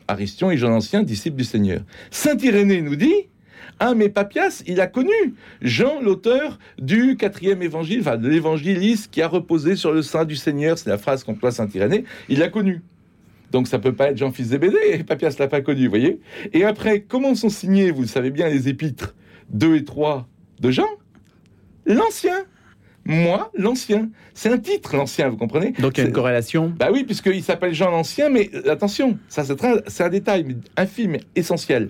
Aristion 0.08 0.52
et 0.52 0.58
Jean 0.58 0.70
l'Ancien, 0.70 1.02
disciples 1.02 1.38
du 1.38 1.44
Seigneur. 1.44 1.82
Saint 2.12 2.38
Irénée 2.38 2.84
nous 2.84 2.96
dit, 2.96 3.28
ah 3.80 3.96
mais 3.96 4.08
Papias, 4.08 4.62
il 4.68 4.80
a 4.82 4.86
connu 4.86 5.34
Jean, 5.64 6.00
l'auteur 6.00 6.60
du 6.78 7.18
quatrième 7.18 7.64
évangile, 7.64 8.02
enfin 8.02 8.18
de 8.18 8.30
l'évangéliste 8.30 9.10
qui 9.10 9.24
a 9.24 9.28
reposé 9.28 9.76
sur 9.76 9.94
le 9.94 10.04
sein 10.04 10.26
du 10.26 10.36
Seigneur, 10.36 10.78
c'est 10.78 10.92
la 10.92 11.00
phrase 11.00 11.24
qu'emploie 11.24 11.52
Saint 11.52 11.68
Irénée, 11.74 12.04
il 12.30 12.38
l'a 12.38 12.50
connu. 12.50 12.84
Donc 13.50 13.68
ça 13.68 13.80
peut 13.80 13.94
pas 13.94 14.12
être 14.12 14.18
Jean 14.18 14.32
fils 14.32 14.50
Zébédée, 14.50 14.78
et 14.92 15.04
Papias 15.04 15.36
l'a 15.40 15.48
pas 15.48 15.62
connu, 15.62 15.88
voyez. 15.88 16.20
Et 16.54 16.64
après, 16.64 17.02
comment 17.02 17.34
sont 17.34 17.50
signés, 17.50 17.90
vous 17.90 18.02
le 18.02 18.08
savez 18.08 18.30
bien, 18.30 18.48
les 18.48 18.70
épîtres 18.70 19.16
2 19.50 19.76
et 19.76 19.86
3 19.86 20.30
de 20.60 20.70
Jean? 20.70 20.90
L'Ancien 21.88 22.46
moi, 23.06 23.52
l'ancien. 23.56 24.10
C'est 24.34 24.50
un 24.50 24.58
titre, 24.58 24.96
l'ancien, 24.96 25.30
vous 25.30 25.38
comprenez 25.38 25.74
Donc 25.80 25.98
il 25.98 26.02
y 26.02 26.04
a 26.04 26.08
une 26.08 26.14
corrélation. 26.14 26.74
bah 26.78 26.90
oui, 26.92 27.04
puisqu'il 27.04 27.44
s'appelle 27.44 27.74
Jean 27.74 27.92
l'Ancien, 27.92 28.30
mais 28.30 28.50
attention, 28.70 29.18
ça 29.30 29.44
c'est 29.88 30.04
un 30.04 30.10
détail, 30.10 30.44
mais 30.46 30.56
infime, 30.78 31.18
essentiel. 31.36 31.90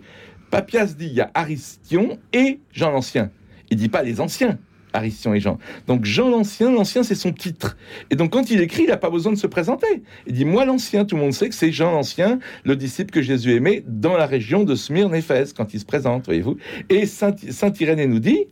Papias 0.50 0.96
dit 0.98 1.08
il 1.08 1.14
y 1.14 1.22
a 1.22 1.32
Aristion 1.34 2.18
et 2.32 2.60
Jean 2.72 2.92
l'Ancien. 2.92 3.32
Il 3.70 3.78
dit 3.78 3.90
pas 3.90 4.04
les 4.04 4.22
anciens, 4.22 4.60
Aristion 4.92 5.34
et 5.34 5.40
Jean. 5.40 5.58
Donc 5.88 6.06
Jean 6.06 6.30
l'Ancien, 6.30 6.72
l'Ancien 6.72 7.04
c'est 7.04 7.16
son 7.16 7.32
titre. 7.32 7.78
Et 8.12 8.16
donc 8.16 8.32
quand 8.34 8.52
il 8.52 8.62
écrit, 8.62 8.84
il 8.84 8.90
n'a 8.90 8.98
pas 8.98 9.10
besoin 9.10 9.32
de 9.32 9.38
se 9.38 9.48
présenter. 9.48 10.04
Il 10.28 10.34
dit 10.34 10.46
moi 10.46 10.66
l'Ancien, 10.66 11.06
tout 11.06 11.16
le 11.16 11.22
monde 11.22 11.34
sait 11.34 11.50
que 11.50 11.56
c'est 11.56 11.72
Jean 11.72 11.92
l'Ancien, 11.92 12.40
le 12.66 12.76
disciple 12.76 13.12
que 13.12 13.22
Jésus 13.22 13.56
aimait 13.56 13.84
dans 13.88 14.16
la 14.16 14.26
région 14.26 14.64
de 14.64 14.76
Smyrne, 14.76 15.16
Éphèse, 15.16 15.54
quand 15.54 15.74
il 15.74 15.80
se 15.80 15.86
présente, 15.86 16.26
voyez-vous. 16.26 16.58
Et 16.90 17.06
Saint, 17.06 17.36
Saint 17.50 17.74
Irénée 17.80 18.08
nous 18.08 18.20
dit 18.20 18.46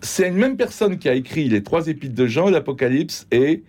c'est 0.00 0.28
une 0.28 0.36
même 0.36 0.56
personne 0.56 0.98
qui 0.98 1.08
a 1.08 1.14
écrit 1.14 1.48
les 1.48 1.62
trois 1.62 1.88
épîtres 1.88 2.14
de 2.14 2.26
Jean, 2.26 2.50
l'Apocalypse 2.50 3.26
et 3.30 3.62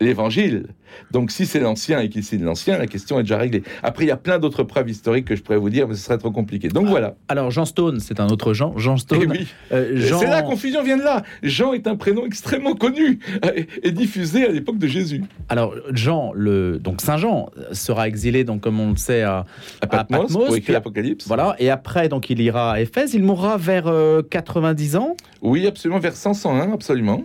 l'Évangile. 0.00 0.68
Donc 1.10 1.30
si 1.30 1.46
c'est 1.46 1.60
l'ancien 1.60 2.00
et 2.00 2.08
qu'il 2.08 2.22
signe 2.24 2.42
l'ancien, 2.44 2.78
la 2.78 2.86
question 2.86 3.18
est 3.18 3.22
déjà 3.22 3.38
réglée. 3.38 3.62
Après, 3.82 4.04
il 4.04 4.08
y 4.08 4.12
a 4.12 4.16
plein 4.16 4.38
d'autres 4.38 4.62
preuves 4.62 4.88
historiques 4.88 5.26
que 5.26 5.36
je 5.36 5.42
pourrais 5.42 5.58
vous 5.58 5.70
dire, 5.70 5.88
mais 5.88 5.94
ce 5.94 6.02
serait 6.04 6.18
trop 6.18 6.30
compliqué. 6.30 6.68
Donc 6.68 6.86
voilà. 6.86 7.14
Alors 7.28 7.50
Jean 7.50 7.64
Stone, 7.64 8.00
c'est 8.00 8.20
un 8.20 8.28
autre 8.28 8.52
Jean. 8.54 8.76
Jean 8.76 8.96
Stone. 8.96 9.20
Eh 9.22 9.26
oui. 9.26 9.46
euh, 9.72 9.92
Jean- 9.96 10.18
C'est 10.18 10.26
là, 10.26 10.36
la 10.36 10.42
confusion 10.42 10.82
vient 10.82 10.96
de 10.96 11.02
là. 11.02 11.22
Jean 11.42 11.72
est 11.72 11.86
un 11.86 11.96
prénom 11.96 12.24
extrêmement 12.26 12.74
connu 12.74 13.18
euh, 13.44 13.62
et, 13.82 13.92
diffusé 13.92 14.44
à 14.46 14.50
l'époque 14.50 14.78
de 14.78 14.86
Jésus. 14.86 15.22
Alors 15.48 15.74
Jean, 15.92 16.32
le 16.34 16.78
donc 16.78 17.00
Saint 17.00 17.16
Jean 17.16 17.48
sera 17.72 18.08
exilé 18.08 18.44
donc 18.44 18.60
comme 18.60 18.78
on 18.80 18.90
le 18.90 18.96
sait 18.96 19.22
à, 19.22 19.44
À 19.80 19.86
Patmos, 19.86 20.20
Patmos, 20.22 20.32
pour 20.32 20.46
puis 20.48 20.56
écrire 20.56 20.74
à- 20.76 20.78
l'Apocalypse. 20.78 21.26
voilà 21.26 21.56
et 21.58 21.70
après 21.70 22.08
donc 22.08 22.30
il 22.30 22.40
ira 22.40 22.72
à 22.72 22.80
Éphèse. 22.80 23.14
Il 23.14 23.22
mourra 23.22 23.56
vers 23.56 23.86
euh, 23.86 24.22
90 24.22 24.96
ans. 24.96 25.16
Oui, 25.42 25.66
absolument, 25.66 26.00
vers 26.00 26.16
501, 26.16 26.72
absolument. 26.72 27.22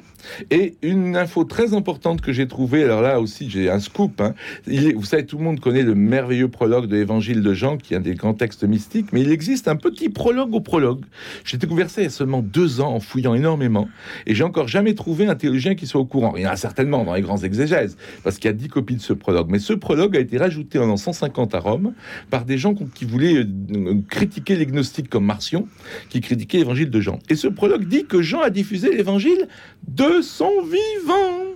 Et 0.51 0.75
une 0.83 1.15
info 1.17 1.43
très 1.43 1.73
importante 1.73 2.21
que 2.21 2.31
j'ai 2.31 2.47
trouvée, 2.47 2.83
alors 2.83 3.01
là 3.01 3.19
aussi 3.19 3.49
j'ai 3.51 3.69
un 3.69 3.79
scoop, 3.79 4.21
hein. 4.21 4.33
Il 4.67 4.87
est- 4.87 4.93
vous 4.93 5.03
savez, 5.05 5.25
tout 5.25 5.37
le 5.37 5.43
monde 5.43 5.59
connaît 5.59 5.83
le 5.83 5.93
merveilleux 5.95 6.47
prologue 6.47 6.87
de 6.87 6.95
l'Évangile 6.95 7.41
de 7.41 7.53
Jean, 7.53 7.77
qui 7.77 7.93
est 7.93 7.97
un 7.97 8.01
des 8.01 8.15
grands 8.15 8.33
textes 8.33 8.63
mystiques, 8.63 9.07
mais 9.13 9.21
il 9.21 9.31
existe 9.31 9.67
un 9.67 9.75
petit 9.75 10.09
prologue 10.09 10.53
au 10.53 10.61
prologue. 10.61 11.05
J'ai 11.43 11.57
découvert 11.57 11.89
ça 11.89 12.01
il 12.01 12.05
y 12.05 12.07
a 12.07 12.09
seulement 12.11 12.41
deux 12.41 12.81
ans 12.81 12.93
en 12.95 12.99
fouillant 12.99 13.35
énormément, 13.35 13.89
et 14.25 14.33
j'ai 14.33 14.43
encore 14.43 14.67
jamais 14.67 14.93
trouvé 14.93 15.27
un 15.27 15.35
théologien 15.35 15.75
qui 15.75 15.85
soit 15.87 16.01
au 16.01 16.05
courant. 16.05 16.33
Il 16.37 16.43
y 16.43 16.47
en 16.47 16.51
a 16.51 16.55
certainement 16.55 17.03
dans 17.03 17.13
les 17.13 17.21
grands 17.21 17.37
exégèses, 17.37 17.97
parce 18.23 18.37
qu'il 18.37 18.45
y 18.45 18.53
a 18.53 18.53
dix 18.53 18.67
copies 18.69 18.95
de 18.95 19.01
ce 19.01 19.13
prologue. 19.13 19.47
Mais 19.49 19.59
ce 19.59 19.73
prologue 19.73 20.15
a 20.15 20.19
été 20.19 20.37
rajouté 20.37 20.79
en 20.79 20.85
l'an 20.87 20.97
150 20.97 21.53
à 21.55 21.59
Rome 21.59 21.93
par 22.29 22.45
des 22.45 22.57
gens 22.57 22.73
qui 22.73 23.05
voulaient 23.05 23.35
euh, 23.37 23.95
critiquer 24.09 24.55
les 24.55 24.65
gnostiques 24.65 25.09
comme 25.09 25.25
Marcion, 25.25 25.67
qui 26.09 26.21
critiquaient 26.21 26.59
l'évangile 26.59 26.89
de 26.89 27.01
Jean. 27.01 27.19
Et 27.29 27.35
ce 27.35 27.47
prologue 27.47 27.87
dit 27.87 28.05
que 28.05 28.21
Jean 28.21 28.41
a 28.41 28.49
diffusé 28.49 28.95
l'évangile 28.95 29.47
de 29.87 30.21
son 30.21 30.51
vivant. 30.63 31.50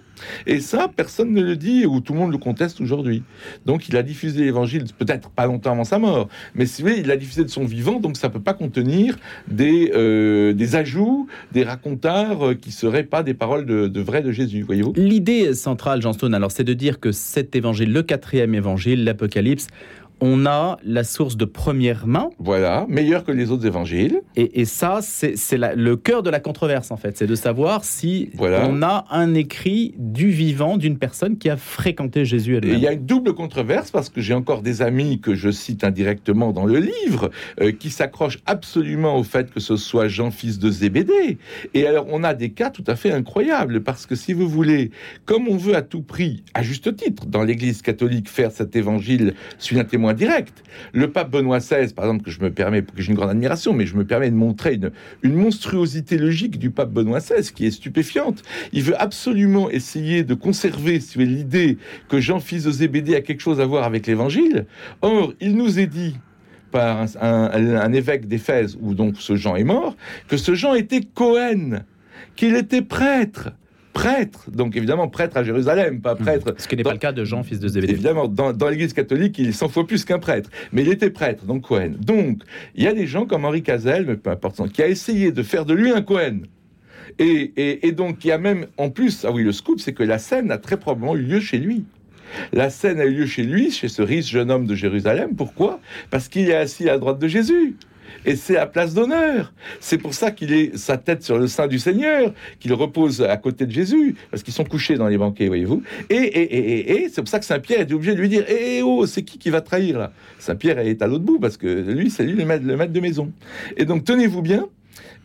Et 0.48 0.60
ça, 0.60 0.90
personne 0.94 1.32
ne 1.34 1.42
le 1.42 1.56
dit 1.56 1.86
ou 1.86 2.00
tout 2.00 2.14
le 2.14 2.20
monde 2.20 2.32
le 2.32 2.38
conteste 2.38 2.82
aujourd'hui. 2.82 3.24
Donc 3.66 3.90
il 3.90 3.98
a 3.98 4.04
diffusé 4.04 4.44
l'évangile, 4.44 4.86
peut-être 4.98 5.30
pas 5.30 5.46
longtemps 5.46 5.72
avant 5.72 5.84
sa 5.84 6.00
mort, 6.00 6.30
mais 6.54 6.66
si 6.66 6.84
il 6.84 7.08
l'a 7.08 7.18
diffusé 7.18 7.44
de 7.44 7.50
son 7.50 7.66
vivant, 7.66 8.00
donc 8.00 8.18
ça 8.18 8.30
peut 8.30 8.42
pas 8.42 8.54
contenir 8.54 9.18
des, 9.48 9.92
euh, 9.96 10.54
des 10.54 10.76
ajouts, 10.76 11.28
des 11.52 11.64
racontards 11.64 12.48
euh, 12.48 12.54
qui 12.54 12.72
seraient 12.72 13.04
pas 13.04 13.24
des 13.24 13.34
paroles 13.34 13.66
de, 13.66 13.88
de 13.88 14.02
vrai 14.02 14.22
de 14.22 14.32
Jésus, 14.32 14.62
voyez-vous 14.62 14.94
L'idée 14.96 15.54
centrale, 15.54 16.02
Jean 16.02 16.14
Stone, 16.14 16.34
alors 16.34 16.52
c'est 16.52 16.64
de 16.64 16.74
dire 16.74 17.00
que 17.00 17.12
cet 17.12 17.56
évangile, 17.56 17.92
le 17.92 18.04
quatrième 18.04 18.56
évangile, 18.56 19.04
l'Apocalypse, 19.04 19.68
on 20.22 20.46
a 20.46 20.78
la 20.84 21.04
source 21.04 21.38
de 21.38 21.46
première 21.46 22.08
main. 22.08 22.30
Voilà, 22.40 22.86
meilleur 22.90 23.24
que 23.24 23.32
les 23.32 23.52
autres 23.52 23.66
évangiles. 23.66 24.22
Et, 24.36 24.62
et 24.62 24.66
ça, 24.66 25.00
c'est 25.02 25.36
le 25.76 25.96
cœur 25.96 26.24
de 26.24 26.30
la 26.30 26.40
controverse, 26.40 26.92
en 26.92 26.98
fait. 26.98 27.18
C'est 27.18 27.28
de 27.28 27.36
savoir 27.36 27.84
si 27.84 28.30
Voilà. 28.36 28.68
on 28.70 28.82
a 28.82 29.06
un 29.12 29.34
écrit 29.34 29.94
du 29.98 30.30
vivant 30.30 30.78
d'une 30.78 30.98
personne 30.98 31.38
qui 31.38 31.50
a 31.50 31.58
fréquenté 31.58 32.26
Jésus 32.26 32.56
elle-même. 32.56 32.76
il 32.76 32.80
y 32.82 32.88
a 32.88 32.94
une 32.94 33.06
double 33.06 33.34
controverse 33.34 33.92
parce 33.92 34.10
que 34.10 34.22
j'ai 34.22 34.34
encore 34.34 34.62
des 34.62 34.82
amis 34.82 35.20
que 35.20 35.36
je 35.36 35.50
cite 35.52 35.84
indirectement 35.84 36.52
dans 36.52 36.66
le 36.66 36.80
livre 36.80 37.30
euh, 37.62 37.72
qui 37.72 37.90
s'accrochent 37.90 38.40
absolument 38.46 39.18
au 39.18 39.24
fait 39.24 39.52
que 39.52 39.60
ce 39.60 39.76
soit 39.76 40.08
Jean 40.08 40.32
fils 40.32 40.60
de 40.60 40.70
Zébédée. 40.70 41.38
Et 41.74 41.88
alors 41.88 42.06
on 42.10 42.24
a 42.24 42.34
des 42.34 42.52
cas 42.52 42.70
tout 42.70 42.84
à 42.88 42.96
fait 42.96 43.12
incroyables 43.12 43.82
parce 43.84 44.06
que 44.06 44.16
si 44.16 44.34
vous 44.34 44.48
voulez, 44.48 44.92
comme 45.26 45.48
on 45.48 45.58
veut 45.58 45.76
à 45.76 45.82
tout 45.82 46.02
prix, 46.02 46.44
à 46.54 46.64
juste 46.64 46.96
titre, 46.96 47.26
dans 47.26 47.44
l'Église 47.44 47.82
catholique 47.82 48.30
faire 48.30 48.52
cet 48.52 48.76
évangile 48.76 49.34
suivant 49.58 49.82
un 49.82 50.05
témoin 50.06 50.14
direct, 50.14 50.64
le 50.94 51.12
pape 51.12 51.32
Benoît 51.32 51.58
XVI, 51.60 51.92
par 51.94 52.06
exemple, 52.06 52.24
que 52.24 52.32
je 52.32 52.40
me 52.42 52.52
permets, 52.52 52.84
que 52.84 53.02
j'ai 53.02 53.10
une 53.10 53.16
grande 53.18 53.32
admiration, 53.32 53.74
mais 53.74 53.86
je 53.86 53.96
me 53.96 54.06
permets 54.06 54.30
de 54.30 54.36
montrer 54.36 54.80
une, 55.24 55.34
monstruosité 55.34 56.18
logique 56.18 56.60
du 56.60 56.70
pape 56.70 56.92
Benoît 56.92 57.20
XVI 57.20 57.52
qui 57.52 57.66
est 57.66 57.72
stupéfiante. 57.72 58.44
Il 58.72 58.84
veut 58.84 59.00
absolument 59.02 59.70
essayer 59.70 60.24
de 60.24 60.34
conserver 60.36 61.00
si 61.00 61.18
l'idée 61.20 61.78
que 62.10 62.20
Jean, 62.20 62.40
fils 62.40 62.64
de 62.66 62.72
Zébédée, 62.72 63.16
a 63.16 63.22
quelque 63.22 63.42
chose 63.42 63.60
à 63.60 63.66
voir 63.66 63.84
avec 63.84 64.06
l'évangile. 64.08 64.66
Or, 65.02 65.34
il 65.42 65.56
nous 65.56 65.80
est 65.80 65.88
dit 65.88 66.16
par 66.72 67.02
un, 67.02 67.06
un- 67.22 67.76
un 67.78 67.94
évêque 67.94 68.28
d'Éphèse, 68.28 68.78
où 68.82 68.94
donc 68.94 69.16
ce 69.20 69.36
Jean 69.36 69.56
est 69.56 69.64
mort, 69.64 69.96
que 70.28 70.38
ce 70.38 70.54
Jean 70.56 70.74
était 70.76 71.02
Cohen, 71.02 71.84
qu'il 72.36 72.56
était 72.56 72.82
prêtre. 72.82 73.52
Prêtre, 73.96 74.52
donc 74.52 74.76
évidemment 74.76 75.08
prêtre 75.08 75.38
à 75.38 75.44
Jérusalem, 75.44 76.02
pas 76.02 76.16
prêtre 76.16 76.54
Ce 76.58 76.68
qui 76.68 76.76
n'est 76.76 76.84
pas 76.84 76.92
le 76.92 77.00
cas 77.00 77.14
de 77.14 77.24
Jean, 77.24 77.44
fils 77.44 77.60
de 77.60 77.70
Zébédée. 77.70 77.94
Évidemment, 77.94 78.28
dans, 78.28 78.52
dans 78.52 78.68
l'Église 78.68 78.92
catholique, 78.92 79.40
il 79.40 79.54
100 79.54 79.70
fois 79.70 79.88
plus 79.88 80.04
qu'un 80.04 80.20
prêtre. 80.20 80.50
Mais 80.74 80.82
il 80.82 80.90
était 80.90 81.10
prêtre, 81.10 81.46
donc 81.46 81.64
Cohen. 81.64 81.94
Donc, 81.98 82.42
il 82.76 82.84
y 82.84 82.88
a 82.88 82.94
des 82.94 83.08
gens 83.08 83.26
comme 83.26 83.46
Henri 83.46 83.64
Cazel, 83.64 84.06
mais 84.06 84.18
peu 84.18 84.32
importe, 84.32 84.70
qui 84.74 84.84
a 84.84 84.88
essayé 84.90 85.32
de 85.32 85.42
faire 85.44 85.66
de 85.66 85.74
lui 85.74 85.92
un 85.92 86.02
Cohen. 86.02 86.42
Et, 87.20 87.54
et, 87.56 87.88
et 87.88 87.92
donc, 87.94 88.26
il 88.26 88.28
y 88.28 88.32
a 88.32 88.38
même, 88.38 88.68
en 88.78 88.90
plus, 88.90 89.24
ah 89.24 89.32
oui, 89.32 89.44
le 89.44 89.54
scoop, 89.54 89.80
c'est 89.80 89.94
que 89.94 90.04
la 90.04 90.20
scène 90.20 90.52
a 90.52 90.58
très 90.58 90.78
probablement 90.78 91.16
eu 91.16 91.22
lieu 91.22 91.40
chez 91.40 91.58
lui. 91.58 91.86
La 92.52 92.70
scène 92.70 93.00
a 93.00 93.06
eu 93.06 93.14
lieu 93.14 93.26
chez 93.26 93.44
lui, 93.44 93.72
chez 93.72 93.88
ce 93.88 94.02
riche 94.02 94.30
jeune 94.30 94.52
homme 94.52 94.68
de 94.68 94.76
Jérusalem. 94.76 95.36
Pourquoi? 95.36 95.80
Parce 96.10 96.28
qu'il 96.28 96.50
est 96.50 96.56
assis 96.56 96.84
à 96.90 96.94
la 96.94 96.98
droite 97.00 97.20
de 97.20 97.28
Jésus. 97.28 97.78
Et 98.26 98.36
c'est 98.36 98.54
la 98.54 98.66
place 98.66 98.94
d'honneur. 98.94 99.54
C'est 99.80 99.98
pour 99.98 100.14
ça 100.14 100.32
qu'il 100.32 100.54
est 100.54 100.78
sa 100.78 100.98
tête 100.98 101.24
sur 101.24 101.38
le 101.38 101.48
sein 101.48 101.68
du 101.68 101.80
Seigneur, 101.80 102.34
qu'il 102.60 102.74
repose 102.74 103.22
à 103.22 103.38
côté 103.38 103.66
de 103.66 103.72
Jésus, 103.72 104.16
parce 104.32 104.44
qu'ils 104.44 104.54
sont 104.54 104.64
couchés 104.64 104.96
dans 104.96 105.08
les 105.08 105.18
banquets, 105.18 105.48
voyez-vous. 105.48 105.84
Et, 106.10 106.16
et, 106.16 106.56
et, 106.56 107.04
et, 107.04 107.10
c'est 107.10 107.22
pour 107.22 107.30
ça 107.30 107.40
que 107.40 107.46
Saint-Pierre 107.46 107.82
est 107.82 107.92
obligé 107.92 108.16
de 108.16 108.20
lui 108.20 108.30
dire 108.30 108.46
Eh 108.48 108.82
oh, 108.82 109.06
c'est 109.06 109.24
qui 109.24 109.38
qui 109.38 109.50
va 109.50 109.62
trahir 109.62 110.00
là? 110.00 110.12
Saint-Pierre 110.40 110.80
est 110.80 111.02
à 111.02 111.08
l'autre 111.08 111.24
bout, 111.24 111.40
parce 111.40 111.58
que 111.58 111.68
lui, 111.68 112.10
c'est 112.10 112.24
lui 112.24 112.34
le 112.34 112.46
maître 112.46 112.94
de 112.94 113.00
maison. 113.00 113.32
Et 113.78 113.86
donc, 113.86 114.04
tenez-vous 114.04 114.42
bien, 114.42 114.68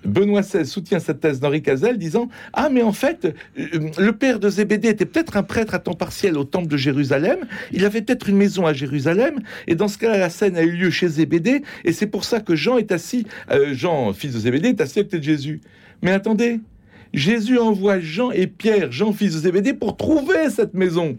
Benoît 0.05 0.41
XVI 0.41 0.67
soutient 0.67 0.99
cette 0.99 1.21
thèse 1.21 1.41
d'Henri 1.41 1.63
Cazel, 1.63 1.99
disant 1.99 2.29
Ah, 2.53 2.69
mais 2.71 2.83
en 2.83 2.93
fait, 2.93 3.35
euh, 3.59 3.91
le 3.99 4.13
père 4.13 4.41
de 4.41 4.49
Zébédée 4.49 4.89
était 4.89 5.07
peut-être 5.07 5.37
un 5.37 5.43
prêtre 5.43 5.75
à 5.75 5.79
temps 5.79 5.95
partiel 5.95 6.39
au 6.39 6.45
temple 6.45 6.69
de 6.69 6.77
Jérusalem. 6.77 7.41
Il 7.73 7.85
avait 7.85 8.03
peut-être 8.03 8.29
une 8.29 8.37
maison 8.37 8.67
à 8.67 8.73
Jérusalem. 8.73 9.41
Et 9.67 9.75
dans 9.75 9.89
ce 9.89 9.99
cas-là, 9.99 10.19
la 10.19 10.31
scène 10.31 10.57
a 10.57 10.63
eu 10.63 10.73
lieu 10.73 10.91
chez 10.91 11.09
Zébédée. 11.09 11.63
Et 11.85 11.93
c'est 11.93 12.07
pour 12.07 12.25
ça 12.25 12.41
que 12.41 12.57
Jean 12.57 12.79
est 12.79 12.93
assis, 12.93 13.27
euh, 13.51 13.75
Jean, 13.75 14.13
fils 14.13 14.35
de 14.35 14.39
Zébédée, 14.39 14.69
est 14.69 14.81
assis 14.81 15.01
à 15.01 15.03
côté 15.03 15.19
de 15.19 15.25
Jésus. 15.25 15.61
Mais 16.03 16.13
attendez, 16.13 16.61
Jésus 17.13 17.59
envoie 17.59 18.01
Jean 18.01 18.31
et 18.31 18.47
Pierre, 18.47 18.93
Jean, 18.93 19.13
fils 19.13 19.35
de 19.35 19.39
Zébédée, 19.41 19.75
pour 19.75 19.97
trouver 19.97 20.49
cette 20.51 20.75
maison. 20.75 21.19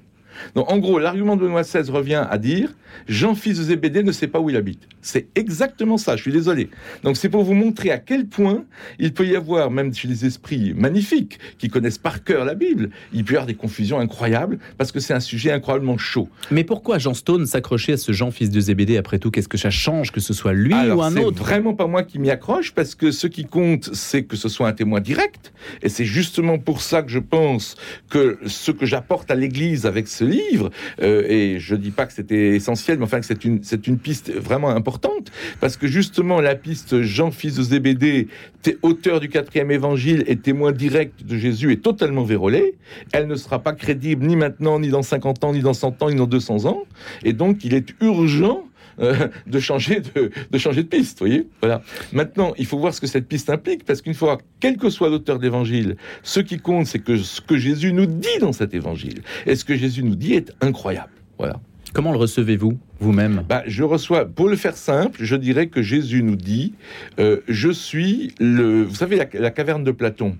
Donc, 0.55 0.71
en 0.71 0.77
gros, 0.77 0.99
l'argument 0.99 1.35
de 1.35 1.41
Benoît 1.41 1.63
XVI 1.63 1.89
revient 1.91 2.25
à 2.29 2.37
dire 2.37 2.73
Jean, 3.07 3.35
fils 3.35 3.57
de 3.57 3.63
Zébédée, 3.63 4.03
ne 4.03 4.11
sait 4.11 4.27
pas 4.27 4.39
où 4.39 4.49
il 4.49 4.55
habite. 4.55 4.81
C'est 5.01 5.27
exactement 5.35 5.97
ça, 5.97 6.15
je 6.15 6.21
suis 6.23 6.31
désolé. 6.31 6.69
Donc, 7.03 7.17
c'est 7.17 7.29
pour 7.29 7.43
vous 7.43 7.53
montrer 7.53 7.91
à 7.91 7.97
quel 7.97 8.27
point 8.27 8.65
il 8.99 9.13
peut 9.13 9.25
y 9.25 9.35
avoir, 9.35 9.71
même 9.71 9.93
chez 9.93 10.07
les 10.07 10.25
esprits 10.25 10.73
magnifiques 10.75 11.39
qui 11.57 11.69
connaissent 11.69 11.97
par 11.97 12.23
cœur 12.23 12.45
la 12.45 12.53
Bible, 12.53 12.89
il 13.13 13.23
peut 13.23 13.33
y 13.33 13.35
avoir 13.37 13.47
des 13.47 13.55
confusions 13.55 13.99
incroyables 13.99 14.59
parce 14.77 14.91
que 14.91 14.99
c'est 14.99 15.13
un 15.13 15.19
sujet 15.19 15.51
incroyablement 15.51 15.97
chaud. 15.97 16.27
Mais 16.51 16.63
pourquoi 16.63 16.97
Jean 16.97 17.13
Stone 17.13 17.45
s'accrochait 17.45 17.93
à 17.93 17.97
ce 17.97 18.11
Jean, 18.11 18.31
fils 18.31 18.49
de 18.49 18.59
Zébédée 18.59 18.97
après 18.97 19.19
tout? 19.19 19.31
Qu'est-ce 19.31 19.47
que 19.47 19.57
ça 19.57 19.69
change 19.69 20.11
que 20.11 20.19
ce 20.19 20.33
soit 20.33 20.53
lui 20.53 20.73
Alors, 20.73 20.99
ou 20.99 21.01
un 21.03 21.11
c'est 21.11 21.23
autre? 21.23 21.41
vraiment 21.41 21.73
pas 21.73 21.87
moi 21.87 22.03
qui 22.03 22.19
m'y 22.19 22.29
accroche 22.29 22.73
parce 22.73 22.95
que 22.95 23.11
ce 23.11 23.27
qui 23.27 23.45
compte, 23.45 23.89
c'est 23.93 24.23
que 24.23 24.35
ce 24.35 24.49
soit 24.49 24.67
un 24.67 24.73
témoin 24.73 24.99
direct. 24.99 25.53
Et 25.81 25.89
c'est 25.89 26.05
justement 26.05 26.57
pour 26.59 26.81
ça 26.81 27.01
que 27.01 27.09
je 27.09 27.19
pense 27.19 27.75
que 28.09 28.37
ce 28.45 28.71
que 28.71 28.85
j'apporte 28.85 29.31
à 29.31 29.35
l'Église 29.35 29.85
avec 29.85 30.07
ce 30.07 30.23
livre, 30.31 30.71
euh, 31.01 31.23
et 31.27 31.59
je 31.59 31.75
dis 31.75 31.91
pas 31.91 32.05
que 32.05 32.13
c'était 32.13 32.55
essentiel, 32.55 32.97
mais 32.97 33.03
enfin 33.03 33.19
que 33.19 33.25
c'est 33.25 33.45
une, 33.45 33.61
une 33.85 33.97
piste 33.97 34.33
vraiment 34.33 34.69
importante 34.69 35.31
parce 35.59 35.77
que 35.77 35.87
justement 35.87 36.41
la 36.41 36.55
piste 36.55 37.01
Jean, 37.01 37.31
fils 37.31 37.55
de 37.55 37.63
Zébédée, 37.63 38.27
auteur 38.81 39.19
du 39.19 39.29
quatrième 39.29 39.71
évangile 39.71 40.23
et 40.27 40.37
témoin 40.37 40.71
direct 40.71 41.25
de 41.25 41.37
Jésus 41.37 41.71
est 41.71 41.81
totalement 41.81 42.23
vérolée. 42.23 42.75
Elle 43.11 43.27
ne 43.27 43.35
sera 43.35 43.59
pas 43.59 43.73
crédible 43.73 44.25
ni 44.25 44.35
maintenant, 44.35 44.79
ni 44.79 44.89
dans 44.89 45.01
50 45.01 45.43
ans, 45.43 45.53
ni 45.53 45.61
dans 45.61 45.73
100 45.73 46.01
ans, 46.01 46.09
ni 46.09 46.15
dans 46.15 46.27
200 46.27 46.65
ans. 46.65 46.83
Et 47.23 47.33
donc, 47.33 47.63
il 47.63 47.73
est 47.73 47.93
urgent 48.01 48.65
euh, 49.01 49.27
de 49.47 49.59
changer 49.59 50.01
de, 50.01 50.31
de 50.49 50.57
changer 50.57 50.83
de 50.83 50.87
piste, 50.87 51.19
vous 51.19 51.27
voyez? 51.27 51.47
Voilà. 51.61 51.81
Maintenant, 52.13 52.53
il 52.57 52.65
faut 52.65 52.79
voir 52.79 52.93
ce 52.93 53.01
que 53.01 53.07
cette 53.07 53.27
piste 53.27 53.49
implique, 53.49 53.83
parce 53.85 54.01
qu'une 54.01 54.13
fois, 54.13 54.37
quel 54.59 54.77
que 54.77 54.89
soit 54.89 55.09
l'auteur 55.09 55.37
de 55.37 55.43
l'évangile, 55.43 55.97
ce 56.23 56.39
qui 56.39 56.57
compte, 56.59 56.87
c'est 56.87 56.99
que 56.99 57.17
ce 57.17 57.41
que 57.41 57.57
Jésus 57.57 57.93
nous 57.93 58.05
dit 58.05 58.39
dans 58.39 58.53
cet 58.53 58.73
évangile, 58.73 59.21
et 59.45 59.55
ce 59.55 59.65
que 59.65 59.75
Jésus 59.75 60.03
nous 60.03 60.15
dit 60.15 60.33
est 60.33 60.51
incroyable. 60.61 61.11
Voilà. 61.37 61.59
Comment 61.93 62.13
le 62.13 62.17
recevez-vous 62.17 62.79
vous-même? 63.01 63.43
Bah, 63.49 63.63
je 63.67 63.83
reçois, 63.83 64.23
pour 64.23 64.47
le 64.47 64.55
faire 64.55 64.77
simple, 64.77 65.19
je 65.21 65.35
dirais 65.35 65.67
que 65.67 65.81
Jésus 65.81 66.23
nous 66.23 66.37
dit, 66.37 66.73
euh, 67.19 67.41
je 67.49 67.69
suis 67.69 68.33
le, 68.39 68.83
vous 68.83 68.95
savez, 68.95 69.17
la, 69.17 69.25
la 69.33 69.51
caverne 69.51 69.83
de 69.83 69.91
Platon. 69.91 70.37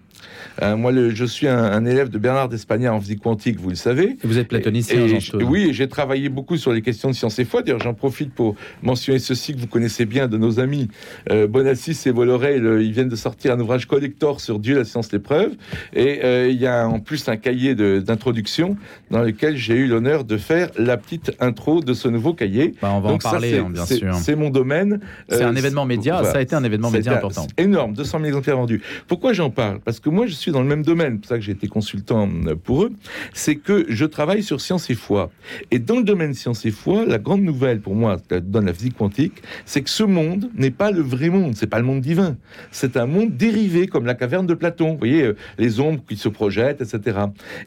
Euh, 0.61 0.75
moi, 0.75 0.91
le- 0.91 1.09
je 1.11 1.25
suis 1.25 1.47
un, 1.47 1.57
un 1.63 1.85
élève 1.85 2.09
de 2.09 2.17
Bernard 2.17 2.49
d'Espagna 2.49 2.93
en 2.93 2.99
physique 3.01 3.21
quantique, 3.21 3.59
vous 3.59 3.69
le 3.69 3.75
savez. 3.75 4.17
Vous 4.23 4.37
êtes 4.37 4.47
platonicien, 4.47 5.05
Et- 5.05 5.11
et-. 5.17 5.43
Oui, 5.43 5.69
j'ai 5.73 5.87
travaillé 5.87 6.29
beaucoup 6.29 6.57
sur 6.57 6.73
les 6.73 6.81
questions 6.81 7.09
de 7.09 7.15
science 7.15 7.39
et 7.39 7.45
foi. 7.45 7.61
D'ailleurs, 7.61 7.79
j'en 7.81 7.93
profite 7.93 8.33
pour 8.33 8.55
mentionner 8.81 9.19
ceci 9.19 9.53
que 9.53 9.59
vous 9.59 9.67
connaissez 9.67 10.05
bien 10.05 10.27
de 10.27 10.37
nos 10.37 10.59
amis 10.59 10.87
euh, 11.29 11.47
Bonassis 11.47 11.97
et 12.05 12.11
Bolloré. 12.11 12.57
Le- 12.59 12.81
Ils 12.83 12.91
viennent 12.91 13.09
de 13.09 13.15
sortir 13.15 13.53
un 13.53 13.59
ouvrage 13.59 13.85
collector 13.85 14.41
sur 14.41 14.59
Dieu, 14.59 14.75
la 14.77 14.85
science, 14.85 15.11
l'épreuve. 15.11 15.53
Et 15.93 16.19
euh, 16.23 16.49
il 16.49 16.59
y 16.59 16.67
a 16.67 16.87
en 16.87 16.99
plus 16.99 17.27
un 17.29 17.37
cahier 17.37 17.75
de- 17.75 17.99
d'introduction 17.99 18.77
dans 19.09 19.21
lequel 19.23 19.57
j'ai 19.57 19.75
eu 19.75 19.87
l'honneur 19.87 20.23
de 20.23 20.37
faire 20.37 20.69
la 20.77 20.97
petite 20.97 21.31
intro 21.39 21.81
de 21.81 21.93
ce 21.93 22.07
nouveau 22.07 22.33
cahier. 22.33 22.73
Bah, 22.81 22.91
on 22.93 22.99
va 22.99 23.09
Donc 23.09 23.25
en 23.25 23.31
parler, 23.31 23.57
hein, 23.57 23.69
bien 23.71 23.85
sûr. 23.85 24.13
C'est 24.15 24.35
mon 24.35 24.49
domaine. 24.49 24.99
C'est 25.29 25.43
Euh, 25.43 25.47
un 25.49 25.55
événement 25.55 25.85
média, 25.85 26.15
voilà. 26.17 26.31
ça 26.31 26.37
a 26.37 26.41
été 26.41 26.55
un 26.55 26.63
événement 26.63 26.91
média 26.91 27.13
important. 27.15 27.47
Énorme, 27.57 27.93
200 27.93 28.17
000 28.19 28.27
exemplaires 28.27 28.57
vendus. 28.57 28.81
Pourquoi 29.07 29.33
j'en 29.33 29.49
parle? 29.49 29.79
Parce 29.79 29.99
que 29.99 30.09
moi, 30.11 30.27
je 30.27 30.33
suis 30.33 30.51
dans 30.51 30.61
le 30.61 30.67
même 30.67 30.83
domaine, 30.83 31.13
c'est 31.13 31.19
pour 31.19 31.27
ça 31.29 31.35
que 31.37 31.43
j'ai 31.43 31.53
été 31.53 31.67
consultant 31.67 32.29
euh, 32.45 32.55
pour 32.55 32.83
eux, 32.83 32.91
c'est 33.33 33.55
que 33.55 33.85
je 33.89 34.05
travaille 34.05 34.43
sur 34.43 34.61
science 34.61 34.89
et 34.89 34.95
foi. 34.95 35.31
Et 35.71 35.79
dans 35.79 35.97
le 35.97 36.03
domaine 36.03 36.33
science 36.33 36.65
et 36.65 36.71
foi, 36.71 37.05
la 37.05 37.17
grande 37.17 37.41
nouvelle 37.41 37.81
pour 37.81 37.95
moi, 37.95 38.17
dans 38.29 38.61
la 38.61 38.73
physique 38.73 38.97
quantique, 38.97 39.41
c'est 39.65 39.81
que 39.81 39.89
ce 39.89 40.03
monde 40.03 40.49
n'est 40.55 40.71
pas 40.71 40.91
le 40.91 41.01
vrai 41.01 41.29
monde, 41.29 41.55
c'est 41.55 41.67
pas 41.67 41.79
le 41.79 41.85
monde 41.85 42.01
divin. 42.01 42.37
C'est 42.71 42.97
un 42.97 43.05
monde 43.05 43.35
dérivé, 43.35 43.87
comme 43.87 44.05
la 44.05 44.15
caverne 44.15 44.45
de 44.45 44.53
Platon. 44.53 44.91
Vous 44.91 44.97
voyez, 44.97 45.23
euh, 45.23 45.35
les 45.57 45.79
ombres 45.79 46.01
qui 46.07 46.17
se 46.17 46.29
projettent, 46.29 46.81
etc. 46.81 47.19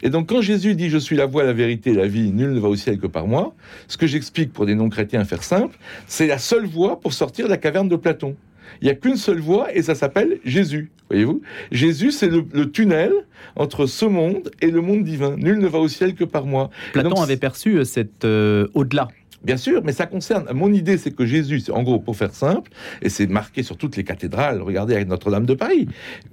Et 0.03 0.09
donc, 0.09 0.29
quand 0.29 0.41
Jésus 0.41 0.75
dit 0.75 0.89
Je 0.89 0.97
suis 0.97 1.15
la 1.15 1.25
voie, 1.25 1.43
la 1.43 1.53
vérité 1.53 1.93
la 1.93 2.07
vie, 2.07 2.31
nul 2.31 2.51
ne 2.51 2.59
va 2.59 2.67
au 2.67 2.75
ciel 2.75 2.99
que 2.99 3.07
par 3.07 3.27
moi, 3.27 3.53
ce 3.87 3.97
que 3.97 4.07
j'explique 4.07 4.53
pour 4.53 4.65
des 4.65 4.75
non-chrétiens 4.75 5.23
faire 5.25 5.43
simple, 5.43 5.77
c'est 6.07 6.27
la 6.27 6.37
seule 6.37 6.65
voie 6.65 6.99
pour 6.99 7.13
sortir 7.13 7.45
de 7.45 7.51
la 7.51 7.57
caverne 7.57 7.89
de 7.89 7.95
Platon. 7.95 8.35
Il 8.81 8.85
n'y 8.85 8.91
a 8.91 8.95
qu'une 8.95 9.17
seule 9.17 9.39
voie 9.39 9.73
et 9.75 9.81
ça 9.81 9.95
s'appelle 9.95 10.39
Jésus. 10.43 10.91
Voyez-vous? 11.09 11.41
Jésus, 11.71 12.11
c'est 12.11 12.29
le, 12.29 12.45
le 12.51 12.71
tunnel 12.71 13.11
entre 13.55 13.85
ce 13.85 14.05
monde 14.05 14.51
et 14.61 14.71
le 14.71 14.81
monde 14.81 15.03
divin. 15.03 15.35
Nul 15.37 15.59
ne 15.59 15.67
va 15.67 15.79
au 15.79 15.87
ciel 15.87 16.15
que 16.15 16.23
par 16.23 16.45
moi. 16.45 16.69
Platon 16.93 17.09
donc, 17.09 17.19
avait 17.19 17.37
perçu 17.37 17.77
euh, 17.77 17.83
cette 17.83 18.25
euh, 18.25 18.67
au-delà. 18.73 19.07
Bien 19.43 19.57
sûr, 19.57 19.83
mais 19.83 19.91
ça 19.91 20.07
concerne. 20.07 20.47
Mon 20.55 20.73
idée, 20.73 20.97
c'est 20.97 21.11
que 21.11 21.23
Jésus, 21.23 21.61
en 21.71 21.83
gros, 21.83 21.99
pour 21.99 22.15
faire 22.15 22.33
simple, 22.33 22.71
et 23.03 23.09
c'est 23.09 23.27
marqué 23.27 23.61
sur 23.61 23.77
toutes 23.77 23.95
les 23.95 24.03
cathédrales, 24.03 24.59
regardez 24.59 24.95
avec 24.95 25.07
Notre-Dame 25.07 25.45
de 25.45 25.53
Paris, 25.53 25.87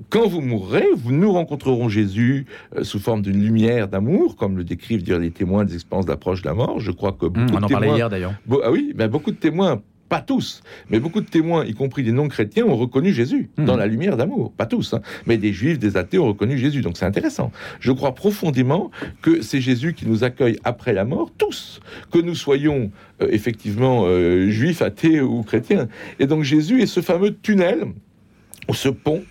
quand 0.08 0.26
vous 0.26 0.40
mourrez, 0.40 0.87
vous 0.96 1.12
nous 1.12 1.30
rencontrerons 1.30 1.90
Jésus 1.90 2.46
euh, 2.75 2.84
sous 2.84 2.99
forme 2.99 3.20
d'une 3.20 3.42
lumière 3.42 3.88
d'amour, 3.88 4.37
comme 4.37 4.56
le 4.56 4.64
décrivent 4.64 5.02
dire 5.02 5.18
les 5.18 5.30
témoins 5.30 5.66
des 5.66 5.75
expériences 5.75 6.06
d'approche 6.06 6.40
de 6.40 6.49
la 6.49 6.54
mort. 6.54 6.80
Je 6.80 6.90
crois 6.90 7.12
que 7.12 7.26
beaucoup 7.26 7.52
Hum, 7.54 7.56
on 7.56 7.61
de 7.61 7.64
en 7.66 7.68
parlait 7.68 7.90
hier 7.90 8.08
d'ailleurs. 8.08 8.32
Ah 8.64 8.70
oui, 8.70 8.92
ben 8.94 9.08
beaucoup 9.08 9.30
de 9.30 9.37
témoins 9.37 9.82
pas 10.12 10.21
tous, 10.21 10.62
mais 10.90 11.00
beaucoup 11.00 11.23
de 11.23 11.26
témoins, 11.26 11.64
y 11.64 11.73
compris 11.73 12.02
des 12.02 12.12
non-chrétiens, 12.12 12.66
ont 12.66 12.76
reconnu 12.76 13.14
Jésus 13.14 13.49
Mhm. 13.57 13.64
dans 13.64 13.78
la 13.78 13.87
lumière 13.87 14.19
d'amour. 14.19 14.52
Pas 14.52 14.66
tous, 14.66 14.92
hein, 14.92 15.00
mais 15.25 15.38
des 15.38 15.54
juifs, 15.54 15.78
des 15.78 15.97
athées 15.97 16.19
ont 16.19 16.26
reconnu 16.26 16.59
Jésus. 16.59 16.83
Donc 16.83 16.99
c'est 16.99 17.07
intéressant. 17.07 17.50
Je 17.81 17.92
crois 17.92 18.14
profondément 18.14 18.90
que 19.23 19.40
c'est 19.40 19.62
Jésus 19.62 19.95
qui 19.95 20.07
nous 20.07 20.23
accueille 20.23 20.59
après 20.64 20.92
la 20.92 21.07
mort, 21.07 21.31
tous, 21.38 21.81
que 22.11 22.19
nous 22.19 22.35
soyons 22.35 22.90
euh, 23.23 23.28
effectivement 23.31 24.02
euh, 24.04 24.50
juifs, 24.50 24.83
athées 24.83 25.23
ou 25.23 25.42
chrétiens. 25.45 25.88
Et 26.21 26.26
donc 26.26 26.42
Jésus 26.42 26.83
est 26.83 26.87
ce 26.87 27.00
fameux 27.00 27.35
tunnel, 27.35 27.87
ou 28.69 28.75
ce 28.75 28.90
pont 28.90 29.23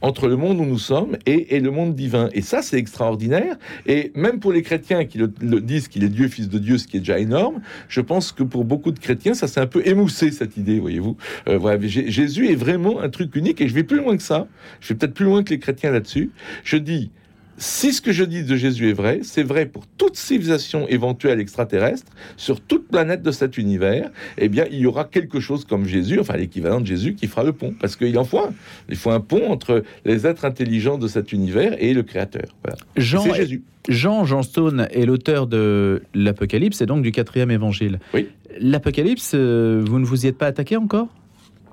entre 0.00 0.28
le 0.28 0.36
monde 0.36 0.60
où 0.60 0.64
nous 0.64 0.78
sommes 0.78 1.16
et, 1.26 1.56
et 1.56 1.60
le 1.60 1.70
monde 1.70 1.94
divin. 1.94 2.28
Et 2.32 2.42
ça, 2.42 2.62
c'est 2.62 2.78
extraordinaire. 2.78 3.56
Et 3.86 4.12
même 4.14 4.40
pour 4.40 4.52
les 4.52 4.62
chrétiens 4.62 5.04
qui 5.04 5.18
le, 5.18 5.32
le 5.40 5.60
disent 5.60 5.88
qu'il 5.88 6.04
est 6.04 6.08
Dieu, 6.08 6.28
fils 6.28 6.48
de 6.48 6.58
Dieu, 6.58 6.78
ce 6.78 6.86
qui 6.86 6.96
est 6.96 7.00
déjà 7.00 7.18
énorme, 7.18 7.60
je 7.88 8.00
pense 8.00 8.32
que 8.32 8.42
pour 8.42 8.64
beaucoup 8.64 8.92
de 8.92 8.98
chrétiens, 8.98 9.34
ça 9.34 9.48
s'est 9.48 9.60
un 9.60 9.66
peu 9.66 9.86
émoussé, 9.86 10.30
cette 10.30 10.56
idée, 10.56 10.80
voyez-vous. 10.80 11.16
Euh, 11.48 11.58
voilà, 11.58 11.78
Jésus 11.86 12.50
est 12.50 12.56
vraiment 12.56 13.00
un 13.00 13.08
truc 13.08 13.34
unique 13.36 13.60
et 13.60 13.68
je 13.68 13.74
vais 13.74 13.84
plus 13.84 13.98
loin 13.98 14.16
que 14.16 14.22
ça. 14.22 14.46
Je 14.80 14.88
vais 14.88 14.94
peut-être 14.98 15.14
plus 15.14 15.24
loin 15.24 15.42
que 15.42 15.50
les 15.50 15.58
chrétiens 15.58 15.90
là-dessus. 15.90 16.30
Je 16.64 16.76
dis, 16.76 17.10
si 17.58 17.92
ce 17.92 18.00
que 18.00 18.12
je 18.12 18.24
dis 18.24 18.42
de 18.42 18.56
Jésus 18.56 18.88
est 18.88 18.94
vrai, 18.94 19.20
c'est 19.22 19.42
vrai 19.42 19.66
pour 19.66 19.86
toute 19.86 20.16
civilisation 20.16 20.88
éventuelle 20.88 21.40
extraterrestre, 21.40 22.10
sur 22.36 22.60
toute 22.60 22.88
planète 22.88 23.22
de 23.22 23.30
cet 23.30 23.58
univers, 23.58 24.10
eh 24.38 24.48
bien, 24.48 24.64
il 24.70 24.78
y 24.78 24.86
aura 24.86 25.04
quelque 25.04 25.40
chose 25.40 25.64
comme 25.66 25.84
Jésus, 25.84 26.18
enfin 26.20 26.36
l'équivalent 26.36 26.80
de 26.80 26.86
Jésus, 26.86 27.14
qui 27.14 27.26
fera 27.26 27.44
le 27.44 27.52
pont. 27.52 27.74
Parce 27.78 27.96
qu'il 27.96 28.16
en 28.18 28.24
faut 28.24 28.38
un. 28.38 28.52
Il 28.88 28.96
faut 28.96 29.10
un 29.10 29.20
pont 29.20 29.50
entre 29.50 29.82
les 30.04 30.26
êtres 30.26 30.44
intelligents 30.44 30.96
de 30.98 31.06
cet 31.08 31.32
univers 31.32 31.76
et 31.78 31.92
le 31.92 32.02
Créateur. 32.02 32.44
Voilà. 32.64 32.78
Jean, 32.96 33.22
C'est 33.24 33.34
Jésus. 33.34 33.62
Jean, 33.88 34.24
Jean 34.24 34.42
Stone 34.42 34.86
est 34.90 35.04
l'auteur 35.06 35.46
de 35.46 36.02
l'Apocalypse 36.14 36.80
et 36.80 36.86
donc 36.86 37.02
du 37.02 37.12
quatrième 37.12 37.50
évangile. 37.50 37.98
Oui. 38.14 38.28
L'Apocalypse, 38.58 39.32
euh, 39.34 39.82
vous 39.86 39.98
ne 39.98 40.04
vous 40.04 40.24
y 40.24 40.28
êtes 40.28 40.36
pas 40.38 40.46
attaqué 40.46 40.76
encore? 40.76 41.08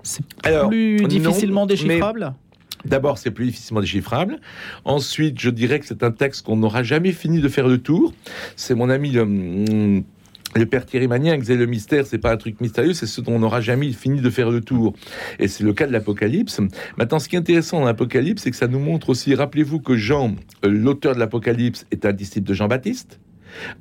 C'est 0.04 0.24
Alors, 0.44 0.70
plus 0.70 0.98
non, 1.02 1.08
difficilement 1.08 1.66
mais- 1.66 1.74
déchiffrable? 1.76 2.34
D'abord, 2.88 3.18
c'est 3.18 3.32
plus 3.32 3.46
difficilement 3.46 3.82
déchiffrable. 3.82 4.40
Ensuite, 4.86 5.40
je 5.40 5.50
dirais 5.50 5.80
que 5.80 5.86
c'est 5.86 6.04
un 6.04 6.12
texte 6.12 6.46
qu'on 6.46 6.56
n'aura 6.56 6.84
jamais 6.84 7.12
fini 7.12 7.42
de 7.42 7.50
faire 7.50 7.68
le 7.68 7.80
tour. 7.80 8.14
C'est 8.56 8.76
mon 8.76 8.90
ami 8.90 9.12
le, 9.12 10.66
père 10.66 10.86
Thierry 10.86 11.08
Magnin 11.08 11.38
disait 11.38 11.58
le 11.58 11.66
mystère, 11.66 12.08
c'est 12.08 12.18
pas 12.18 12.32
un 12.32 12.38
truc 12.38 12.62
mystérieux, 12.62 12.94
c'est 12.94 13.06
ce 13.06 13.20
dont 13.20 13.34
on 13.34 13.40
n'aura 13.40 13.60
jamais 13.60 13.92
fini 13.92 14.22
de 14.22 14.30
faire 14.30 14.50
le 14.50 14.62
tour. 14.62 14.94
Et 15.38 15.50
c'est 15.50 15.66
le 15.66 15.74
cas 15.74 15.86
de 15.86 15.92
l'Apocalypse. 15.92 16.62
Maintenant, 16.98 17.20
ce 17.20 17.28
qui 17.28 17.36
est 17.36 17.40
intéressant 17.40 17.80
dans 17.80 17.86
l'Apocalypse, 17.86 18.44
c'est 18.44 18.52
que 18.52 18.58
ça 18.58 18.70
nous 18.70 18.80
montre 18.80 19.10
aussi, 19.10 19.36
rappelez-vous 19.36 19.82
que 19.82 19.98
Jean, 19.98 20.36
euh, 20.64 20.70
l'auteur 20.70 21.14
de 21.14 21.20
l'Apocalypse, 21.20 21.86
est 21.92 22.06
un 22.06 22.14
disciple 22.14 22.48
de 22.48 22.54
Jean-Baptiste. 22.54 23.20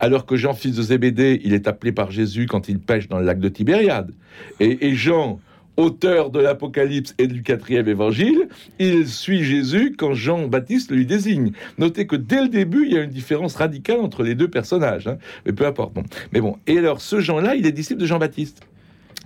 Alors 0.00 0.26
que 0.26 0.36
Jean, 0.36 0.52
fils 0.52 0.74
de 0.74 0.82
Zébédée, 0.82 1.40
il 1.44 1.54
est 1.54 1.68
appelé 1.68 1.92
par 1.92 2.10
Jésus 2.10 2.46
quand 2.46 2.68
il 2.68 2.80
pêche 2.80 3.08
dans 3.08 3.18
le 3.18 3.24
lac 3.24 3.38
de 3.38 3.48
Tibériade. 3.48 4.12
Et 4.58 4.94
Jean, 4.94 5.38
auteur 5.76 6.30
de 6.30 6.40
l'Apocalypse 6.40 7.14
et 7.18 7.26
du 7.26 7.42
quatrième 7.42 7.88
évangile, 7.88 8.48
il 8.78 9.06
suit 9.08 9.44
Jésus 9.44 9.94
quand 9.96 10.14
Jean-Baptiste 10.14 10.90
lui 10.90 11.06
désigne. 11.06 11.52
Notez 11.78 12.06
que 12.06 12.16
dès 12.16 12.42
le 12.42 12.48
début, 12.48 12.86
il 12.86 12.92
y 12.94 12.98
a 12.98 13.02
une 13.02 13.10
différence 13.10 13.56
radicale 13.56 14.00
entre 14.00 14.22
les 14.22 14.34
deux 14.34 14.48
personnages. 14.48 15.06
hein. 15.06 15.18
Mais 15.44 15.52
peu 15.52 15.66
importe. 15.66 15.92
Bon. 15.94 16.02
Mais 16.32 16.40
bon. 16.40 16.56
Et 16.66 16.78
alors, 16.78 17.00
ce 17.00 17.20
Jean-là, 17.20 17.54
il 17.56 17.66
est 17.66 17.72
disciple 17.72 18.00
de 18.00 18.06
Jean-Baptiste. 18.06 18.62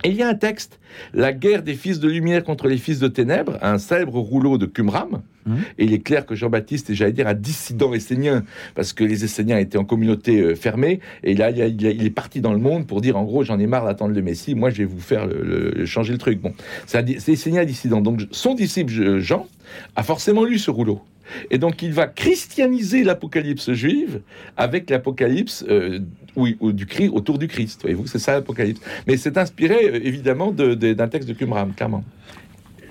Et 0.03 0.09
il 0.09 0.15
y 0.15 0.23
a 0.23 0.27
un 0.27 0.33
texte, 0.35 0.79
La 1.13 1.31
guerre 1.31 1.61
des 1.63 1.75
fils 1.75 1.99
de 1.99 2.09
lumière 2.09 2.43
contre 2.43 2.67
les 2.67 2.77
fils 2.77 2.99
de 2.99 3.07
ténèbres, 3.07 3.57
un 3.61 3.77
célèbre 3.77 4.17
rouleau 4.19 4.57
de 4.57 4.65
Qumran. 4.65 5.21
Mhm. 5.45 5.57
Et 5.77 5.85
il 5.85 5.93
est 5.93 5.99
clair 5.99 6.25
que 6.25 6.35
Jean-Baptiste 6.35 6.89
est, 6.89 6.95
j'allais 6.95 7.11
dire, 7.13 7.27
un 7.27 7.33
dissident 7.33 7.93
essénien, 7.93 8.43
parce 8.75 8.93
que 8.93 9.03
les 9.03 9.23
Esséniens 9.23 9.57
étaient 9.57 9.77
en 9.77 9.85
communauté 9.85 10.39
euh, 10.41 10.55
fermée. 10.55 10.99
Et 11.23 11.33
là, 11.35 11.49
il, 11.51 11.61
a- 11.61 11.67
il 11.67 11.85
a- 11.87 11.91
il 11.91 12.05
est 12.05 12.09
parti 12.11 12.41
dans 12.41 12.53
le 12.53 12.59
monde 12.59 12.85
pour 12.87 13.01
dire, 13.01 13.15
en 13.17 13.23
gros, 13.23 13.43
j'en 13.43 13.57
ai 13.59 13.67
marre 13.67 13.85
d'attendre 13.85 14.13
le 14.13 14.21
Messie, 14.21 14.53
moi, 14.55 14.69
je 14.69 14.77
vais 14.79 14.85
vous 14.85 14.99
faire 14.99 15.25
le- 15.27 15.71
le- 15.75 15.85
changer 15.85 16.13
le 16.13 16.19
truc. 16.19 16.41
Bon, 16.41 16.53
c'est 16.85 17.07
Essénien 17.29 17.63
dissident. 17.65 18.01
Donc, 18.01 18.21
son 18.31 18.53
disciple 18.55 19.19
Jean 19.19 19.47
a 19.95 20.03
forcément 20.03 20.43
lu 20.43 20.57
ce 20.59 20.69
rouleau. 20.71 21.01
Et 21.49 21.57
donc, 21.57 21.81
il 21.81 21.93
va 21.93 22.07
christianiser 22.07 23.03
l'Apocalypse 23.03 23.71
juive 23.73 24.21
avec 24.57 24.89
l'Apocalypse 24.89 25.63
euh, 25.69 25.99
oui, 26.35 26.57
au- 26.59 26.71
du 26.71 26.87
autour 27.11 27.37
du 27.37 27.47
Christ. 27.47 27.81
Voyez-vous, 27.81 28.07
c'est 28.07 28.19
ça 28.19 28.33
l'Apocalypse. 28.33 28.81
Mais 29.07 29.17
c'est 29.17 29.37
inspiré, 29.37 29.89
euh, 29.89 29.99
évidemment, 30.03 30.51
de- 30.51 30.73
de- 30.75 30.93
d'un 30.93 31.07
texte 31.07 31.27
de 31.29 31.33
Qumran, 31.33 31.69
clairement. 31.75 32.03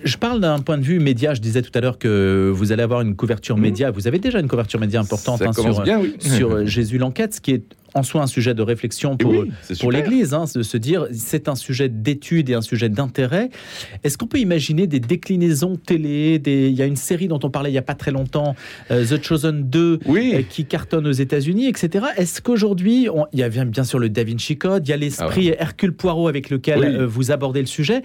Je 0.04 0.16
parle 0.16 0.40
d'un 0.40 0.58
point 0.60 0.78
de 0.78 0.82
vue 0.84 0.98
média. 0.98 1.34
Je 1.34 1.40
disais 1.40 1.62
tout 1.62 1.70
à 1.74 1.80
l'heure 1.80 1.98
que 1.98 2.50
vous 2.54 2.72
allez 2.72 2.82
avoir 2.82 3.00
une 3.02 3.16
couverture 3.16 3.56
Mhm. 3.56 3.62
média. 3.62 3.90
Vous 3.90 4.06
avez 4.08 4.18
déjà 4.18 4.40
une 4.40 4.48
couverture 4.48 4.80
média 4.80 5.00
importante 5.00 5.42
hein, 5.42 5.52
sur, 5.52 5.82
bien, 5.82 6.00
oui. 6.00 6.14
sur 6.20 6.52
euh, 6.52 6.64
Jésus 6.66 6.98
l'enquête, 6.98 7.34
ce 7.34 7.40
qui 7.40 7.52
est 7.52 7.62
en 7.92 8.04
soi 8.04 8.22
un 8.22 8.28
sujet 8.28 8.54
de 8.54 8.62
réflexion 8.62 9.14
Et 9.14 9.16
pour, 9.16 9.32
oui, 9.32 9.50
l'Église, 9.90 10.32
hein, 10.32 10.46
se, 10.46 10.62
se 10.62 10.76
dire 10.76 11.06
c'est 11.12 11.48
un 11.48 11.56
sujet 11.56 11.88
d'étude 11.88 12.48
et 12.48 12.54
un 12.54 12.60
sujet 12.62 12.88
d'intérêt. 12.88 13.50
Est-ce 14.04 14.16
qu'on 14.16 14.28
peut 14.28 14.38
imaginer 14.38 14.86
des 14.86 15.00
déclinaisons 15.00 15.74
télé 15.76 16.38
des... 16.38 16.68
Il 16.68 16.76
y 16.76 16.82
a 16.82 16.86
une 16.86 16.94
série 16.94 17.26
dont 17.26 17.40
on 17.42 17.50
parlait 17.50 17.68
il 17.70 17.72
n'y 17.72 17.78
a 17.78 17.82
pas 17.82 17.94
très 17.96 18.12
longtemps, 18.12 18.54
euh, 18.92 19.04
The 19.04 19.20
Chosen 19.22 19.68
2, 19.68 19.98
Oui. 20.06 20.32
euh, 20.36 20.42
qui 20.48 20.66
cartonne 20.66 21.06
aux 21.08 21.12
États-Unis, 21.12 21.66
etc. 21.66 22.06
Est-ce 22.16 22.40
qu'aujourd'hui, 22.40 23.08
on- 23.12 23.26
il 23.32 23.40
y 23.40 23.42
a 23.42 23.48
bien, 23.48 23.66
bien 23.66 23.82
sûr 23.84 23.98
le 23.98 24.08
Da 24.08 24.22
Vinci 24.22 24.56
Code, 24.56 24.86
il 24.86 24.90
y 24.90 24.94
a 24.94 24.96
l'esprit 24.96 25.48
Hercule 25.48 25.92
Poirot 25.92 26.28
avec 26.28 26.48
lequel 26.48 26.78
Ah 26.84 26.86
Oui. 26.88 26.94
euh, 26.94 27.06
vous 27.06 27.32
abordez 27.32 27.60
le 27.60 27.66
sujet. 27.66 28.02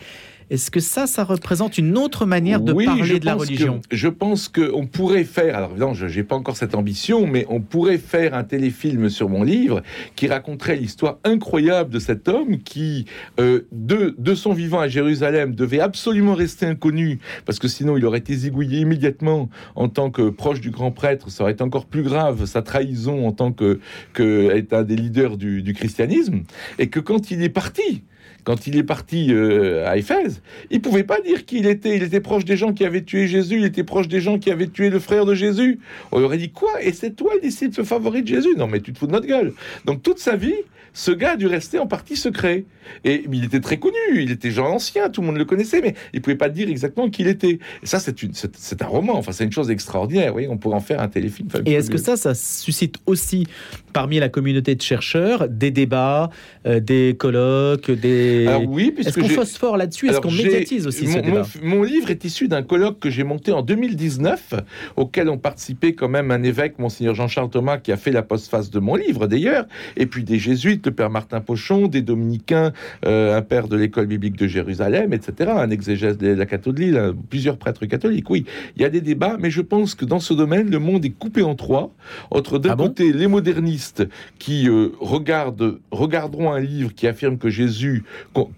Est-ce 0.50 0.70
que 0.70 0.80
ça, 0.80 1.08
ça 1.08 1.24
représente 1.24 1.78
une 1.78 1.98
autre 1.98 2.26
manière 2.26 2.62
de 2.62 2.72
Oui, 2.72 2.86
parler 2.86 3.20
de 3.20 3.26
la 3.26 3.34
religion 3.36 3.80
que- 3.90 3.96
Je 3.96 4.08
pense 4.08 4.48
qu'on 4.48 4.86
pourrait 4.86 5.24
faire, 5.24 5.56
alors 5.58 5.72
évidemment, 5.72 5.94
je 5.94 6.06
n'ai 6.06 6.24
pas 6.24 6.36
encore 6.36 6.56
cette 6.56 6.76
ambition, 6.76 7.26
mais 7.26 7.46
on 7.50 7.62
pourrait 7.62 7.98
faire 7.98 8.34
un 8.36 8.44
téléfilm 8.44 9.10
sur 9.10 9.28
mon 9.30 9.42
livre 9.44 9.82
qui 10.16 10.28
raconterait 10.28 10.76
l'histoire 10.76 11.18
incroyable 11.24 11.90
de 11.92 12.00
cet 12.00 12.28
homme 12.28 12.60
qui, 12.60 13.06
euh, 13.40 13.62
de, 13.72 14.14
de 14.18 14.36
son 14.36 14.54
vivant 14.54 14.80
à 14.80 14.88
Jérusalem, 14.88 15.56
devait 15.56 15.80
absolument 15.80 16.36
rester 16.36 16.66
inconnu, 16.68 17.20
parce 17.46 17.58
que 17.60 17.68
sinon 17.68 17.98
il 17.98 18.06
aurait 18.06 18.20
été 18.20 18.36
zigouillé 18.36 18.82
immédiatement 18.82 19.50
en 19.76 19.90
tant 19.90 20.12
que 20.12 20.30
proche 20.30 20.62
du 20.62 20.70
grand 20.70 20.92
prêtre. 20.92 21.30
Ça 21.32 21.44
aurait 21.44 21.54
été 21.54 21.64
encore 21.64 21.86
plus 21.88 22.04
grave, 22.04 22.46
sa 22.46 22.62
trahison 22.62 23.28
en 23.28 23.32
tant 23.32 23.52
que, 23.52 23.80
que 24.14 24.52
être 24.56 24.74
un 24.74 24.84
des 24.84 24.96
leaders 24.96 25.38
du, 25.38 25.64
du 25.64 25.74
christianisme. 25.74 26.44
Et 26.78 26.88
que 26.90 27.00
quand 27.00 27.32
il 27.32 27.42
est 27.42 27.50
parti, 27.50 28.04
quand 28.46 28.68
il 28.68 28.78
est 28.78 28.84
parti 28.84 29.34
euh, 29.34 29.86
à 29.86 29.98
Éphèse, 29.98 30.42
il 30.70 30.80
pouvait 30.80 31.04
pas 31.04 31.20
dire 31.20 31.46
qui 31.46 31.58
il 31.58 31.68
était. 31.68 31.98
Il 31.98 32.04
était 32.04 32.22
proche 32.22 32.46
des 32.46 32.56
gens 32.56 32.72
qui 32.72 32.86
avaient 32.86 33.04
tué 33.04 33.28
Jésus. 33.28 33.58
Il 33.58 33.66
était 33.66 33.84
proche 33.84 34.08
des 34.08 34.22
gens 34.22 34.40
qui 34.40 34.52
avaient 34.52 34.68
tué 34.68 34.90
le 34.90 35.00
frère 35.00 35.26
de 35.26 35.36
Jésus. 35.36 35.80
On 36.12 36.20
lui 36.20 36.26
aurait 36.26 36.38
dit 36.38 36.52
quoi? 36.52 36.82
Et 36.82 36.94
c'est 36.94 37.12
toi 37.12 37.34
le 37.36 37.42
disciple 37.42 37.84
favori 37.84 38.22
de 38.22 38.28
Jésus? 38.28 38.56
Non, 38.56 38.68
mais 38.68 38.80
tu 38.80 38.94
te 38.94 39.00
fous 39.00 39.08
de 39.08 39.12
notre 39.12 39.28
gueule. 39.28 39.54
Donc 39.86 40.04
toute 40.04 40.20
sa 40.20 40.36
vie, 40.36 40.54
ce 40.94 41.12
gars 41.12 41.32
a 41.32 41.36
dû 41.36 41.48
rester 41.48 41.80
en 41.80 41.88
partie 41.88 42.16
secret. 42.16 42.64
Et 43.04 43.26
il 43.32 43.44
était 43.44 43.60
très 43.60 43.78
connu. 43.78 43.98
Il 44.14 44.32
était 44.32 44.52
genre 44.52 44.72
ancien. 44.72 45.10
Tout 45.10 45.22
le 45.22 45.28
monde 45.28 45.38
le 45.38 45.46
connaissait, 45.46 45.82
mais 45.82 45.96
il 46.14 46.22
pouvait 46.22 46.36
pas 46.36 46.50
dire 46.50 46.70
exactement 46.70 47.10
qui 47.10 47.24
il 47.24 47.28
était. 47.28 47.60
Et 47.82 47.86
ça, 47.86 48.00
c'est 48.00 48.22
une, 48.22 48.34
c'est, 48.34 48.56
c'est 48.56 48.82
un 48.84 48.86
roman. 48.86 49.18
Enfin, 49.18 49.32
c'est 49.32 49.44
une 49.44 49.52
chose 49.52 49.72
extraordinaire. 49.72 50.36
Oui, 50.36 50.46
on 50.48 50.58
pourrait 50.58 50.76
en 50.76 50.82
faire 50.82 51.02
un 51.02 51.08
téléfilm. 51.08 51.50
Et 51.66 51.74
est-ce 51.74 51.90
que 51.90 51.98
ça, 51.98 52.16
ça 52.16 52.36
suscite 52.36 52.98
aussi 53.08 53.48
parmi 53.92 54.20
la 54.20 54.30
communauté 54.30 54.76
de 54.76 54.82
chercheurs 54.82 55.50
des 55.50 55.72
débats, 55.72 56.30
euh, 56.68 56.80
des 56.80 57.16
colloques, 57.18 57.90
des... 57.90 58.35
Oui, 58.68 58.94
Est-ce 58.98 59.20
qu'on 59.20 59.28
phosphore 59.30 59.78
là-dessus? 59.78 60.10
Est-ce 60.10 60.20
qu'on 60.20 60.32
médiatise 60.32 60.88
aussi 60.88 61.08
ce 61.08 61.16
mon, 61.18 61.22
débat? 61.22 61.46
mon- 61.64 61.76
mon 61.78 61.84
livre 61.84 62.10
est 62.12 62.24
issu 62.26 62.48
d'un 62.48 62.64
colloque 62.64 63.00
que 63.00 63.10
j'ai 63.10 63.24
monté 63.24 63.52
en 63.52 63.62
2019, 63.62 64.54
auquel 64.96 65.30
ont 65.30 65.38
participé 65.38 65.94
quand 65.96 66.10
même 66.10 66.32
un 66.32 66.44
évêque, 66.44 66.80
Monseigneur 66.80 67.16
Jean-Charles 67.16 67.50
Thomas, 67.50 67.78
qui 67.78 67.92
a 67.92 67.98
fait 67.98 68.12
la 68.12 68.22
postface 68.24 68.70
de 68.70 68.80
mon 68.80 68.96
livre 68.96 69.28
d'ailleurs, 69.28 69.66
et 69.98 70.06
puis 70.06 70.24
des 70.24 70.40
jésuites, 70.40 70.86
le 70.86 70.92
père 70.92 71.10
Martin 71.10 71.42
Pochon, 71.42 71.88
des 71.88 72.02
dominicains, 72.02 72.72
euh, 73.06 73.36
un 73.38 73.42
père 73.42 73.68
de 73.68 73.76
l'école 73.78 74.08
biblique 74.08 74.38
de 74.38 74.48
Jérusalem, 74.48 75.14
etc., 75.14 75.52
un 75.56 75.70
exégèse 75.70 76.18
de 76.18 76.28
la 76.30 76.46
catholique, 76.46 76.96
plusieurs 77.30 77.58
prêtres 77.58 77.86
catholiques. 77.86 78.30
Oui, 78.30 78.46
il 78.76 78.82
y 78.82 78.86
a 78.86 78.90
des 78.90 79.02
débats, 79.02 79.38
mais 79.40 79.52
je 79.52 79.62
pense 79.62 79.96
que 79.96 80.06
dans 80.06 80.20
ce 80.20 80.34
domaine, 80.34 80.70
le 80.70 80.80
monde 80.80 81.06
est 81.06 81.10
coupé 81.10 81.42
en 81.42 81.56
trois, 81.56 81.94
entre 82.32 82.60
d'un 82.60 82.72
Ah 82.72 82.76
bon? 82.76 82.88
côté 82.88 83.12
les 83.14 83.28
modernistes 83.28 84.08
qui 84.40 84.68
euh, 84.68 84.90
regardent, 85.00 85.80
regarderont 85.92 86.52
un 86.52 86.60
livre 86.60 86.94
qui 86.94 87.08
affirme 87.08 87.38
que 87.38 87.50
Jésus 87.50 88.04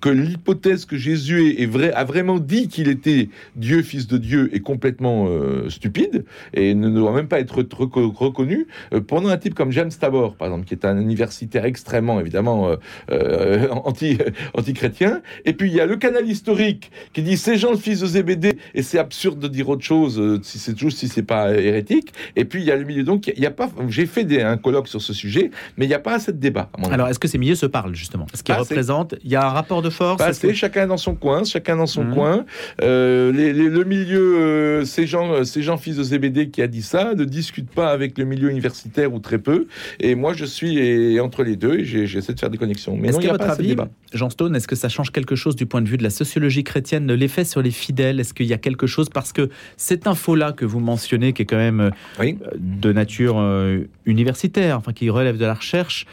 que 0.01 0.09
l'hypothèse 0.09 0.85
que 0.85 0.97
Jésus 0.97 1.55
est, 1.61 1.65
vrai, 1.65 1.91
a 1.93 2.03
vraiment 2.03 2.39
dit 2.39 2.67
qu'il 2.67 2.87
était 2.87 3.29
Dieu, 3.55 3.81
fils 3.83 4.07
de 4.07 4.17
Dieu, 4.17 4.49
est 4.53 4.59
complètement 4.61 5.27
euh, 5.27 5.69
stupide 5.69 6.25
et 6.53 6.73
ne 6.73 6.89
doit 6.89 7.11
même 7.13 7.27
pas 7.27 7.39
être 7.39 7.61
reco- 7.61 8.13
reconnu. 8.13 8.67
Euh, 8.93 9.01
pendant 9.01 9.29
un 9.29 9.37
type 9.37 9.53
comme 9.53 9.71
James 9.71 9.91
Tabor, 9.91 10.35
par 10.35 10.47
exemple, 10.47 10.65
qui 10.65 10.73
est 10.73 10.85
un 10.85 10.99
universitaire 10.99 11.65
extrêmement, 11.65 12.19
évidemment, 12.19 12.75
euh, 13.11 13.67
anti, 13.85 14.17
anti-chrétien. 14.53 15.21
Et 15.45 15.53
puis 15.53 15.69
il 15.69 15.75
y 15.75 15.79
a 15.81 15.85
le 15.85 15.95
canal 15.97 16.27
historique 16.27 16.91
qui 17.13 17.21
dit 17.21 17.37
c'est 17.37 17.57
Jean 17.57 17.71
le 17.71 17.77
fils 17.77 17.99
de 18.01 18.05
Zébédée 18.07 18.57
et 18.73 18.81
c'est 18.81 18.99
absurde 18.99 19.39
de 19.39 19.47
dire 19.47 19.69
autre 19.69 19.83
chose 19.83 20.39
si 20.43 20.59
c'est 20.59 20.77
juste 20.77 20.97
si 20.99 21.07
c'est 21.07 21.23
pas 21.23 21.53
hérétique. 21.53 22.13
Et 22.35 22.45
puis 22.45 22.61
il 22.61 22.65
y 22.65 22.71
a 22.71 22.75
le 22.75 22.83
milieu. 22.85 23.03
Donc 23.03 23.27
il 23.27 23.41
y 23.41 23.45
a 23.45 23.51
pas. 23.51 23.69
J'ai 23.89 24.05
fait 24.05 24.23
des, 24.23 24.41
un 24.41 24.57
colloque 24.57 24.87
sur 24.87 25.01
ce 25.01 25.13
sujet, 25.13 25.51
mais 25.77 25.85
il 25.85 25.89
n'y 25.89 25.93
a 25.93 25.99
pas 25.99 26.15
assez 26.15 26.31
de 26.31 26.37
débat. 26.37 26.69
à 26.73 26.77
mon 26.79 26.85
avis. 26.85 26.93
Alors, 26.95 27.07
est-ce 27.09 27.19
que 27.19 27.27
ces 27.27 27.37
milieux 27.37 27.55
se 27.55 27.65
parlent 27.65 27.95
justement? 27.95 28.25
Ce 28.33 28.41
qui 28.43 28.51
Ah, 28.51 28.57
représente, 28.57 29.15
il 29.23 29.29
y 29.31 29.35
a 29.35 29.49
rapport 29.57 29.81
de 29.81 29.89
force 29.89 30.17
Passer 30.17 30.53
chacun 30.53 30.87
dans 30.87 30.97
son 30.97 31.15
coin, 31.15 31.43
chacun 31.43 31.75
dans 31.75 31.85
son 31.85 32.03
Mhm. 32.05 32.13
coin. 32.13 32.45
Euh, 32.81 33.31
les- 33.31 33.53
les- 33.53 33.69
le 33.69 33.83
milieu, 33.83 34.37
euh, 34.39 34.85
ces 34.85 35.05
gens, 35.07 35.43
ces 35.43 35.61
gens 35.61 35.77
fils 35.77 35.97
de 35.97 36.03
ZBD 36.03 36.49
qui 36.49 36.61
a 36.61 36.67
dit 36.67 36.81
ça, 36.81 37.13
ne 37.15 37.23
discutent 37.25 37.69
pas 37.71 37.89
avec 37.91 38.17
le 38.17 38.25
milieu 38.25 38.49
universitaire 38.49 39.13
ou 39.13 39.19
très 39.19 39.37
peu. 39.39 39.67
Et 39.99 40.15
moi, 40.15 40.33
je 40.33 40.45
suis 40.45 40.77
eh, 40.77 41.19
entre 41.19 41.43
les 41.43 41.55
deux 41.55 41.79
et 41.79 41.85
j'ai- 41.85 42.07
j'essaie 42.07 42.33
de 42.33 42.39
faire 42.39 42.49
des 42.49 42.57
connexions. 42.57 42.95
Mais 42.97 43.09
Est-ce 43.09 43.19
qu'à 43.19 43.29
a 43.29 43.31
votre 43.33 43.45
pas 43.45 43.51
avis. 43.53 43.75
Jean 44.13 44.29
Stone, 44.29 44.55
est-ce 44.55 44.67
que 44.67 44.75
ça 44.75 44.87
change 44.89 45.11
quelque 45.11 45.35
chose 45.35 45.55
du 45.55 45.65
point 45.65 45.81
de 45.81 45.89
vue 45.89 45.97
de 45.97 46.03
la 46.03 46.09
sociologie 46.09 46.63
chrétienne, 46.63 47.07
de 47.07 47.13
l'effet 47.13 47.43
sur 47.43 47.61
les 47.61 47.71
fidèles? 47.71 48.19
Est-ce 48.19 48.33
qu'il 48.33 48.45
y 48.45 48.53
a 48.53 48.57
quelque 48.57 48.87
chose? 48.87 49.09
Parce 49.09 49.33
que 49.33 49.49
cette 49.75 50.07
info-là 50.07 50.53
que 50.53 50.63
vous 50.65 50.79
mentionnez, 50.79 51.33
qui 51.33 51.41
est 51.41 51.45
quand 51.45 51.57
même 51.57 51.79
euh, 51.81 51.89
Oui. 52.19 52.37
de 52.57 52.93
nature 52.93 53.35
euh, 53.39 53.79
universitaire, 54.05 54.77
enfin 54.77 54.93
qui 54.93 55.09
relève 55.09 55.37
de 55.37 55.45
la 55.45 55.53
recherche, 55.53 56.05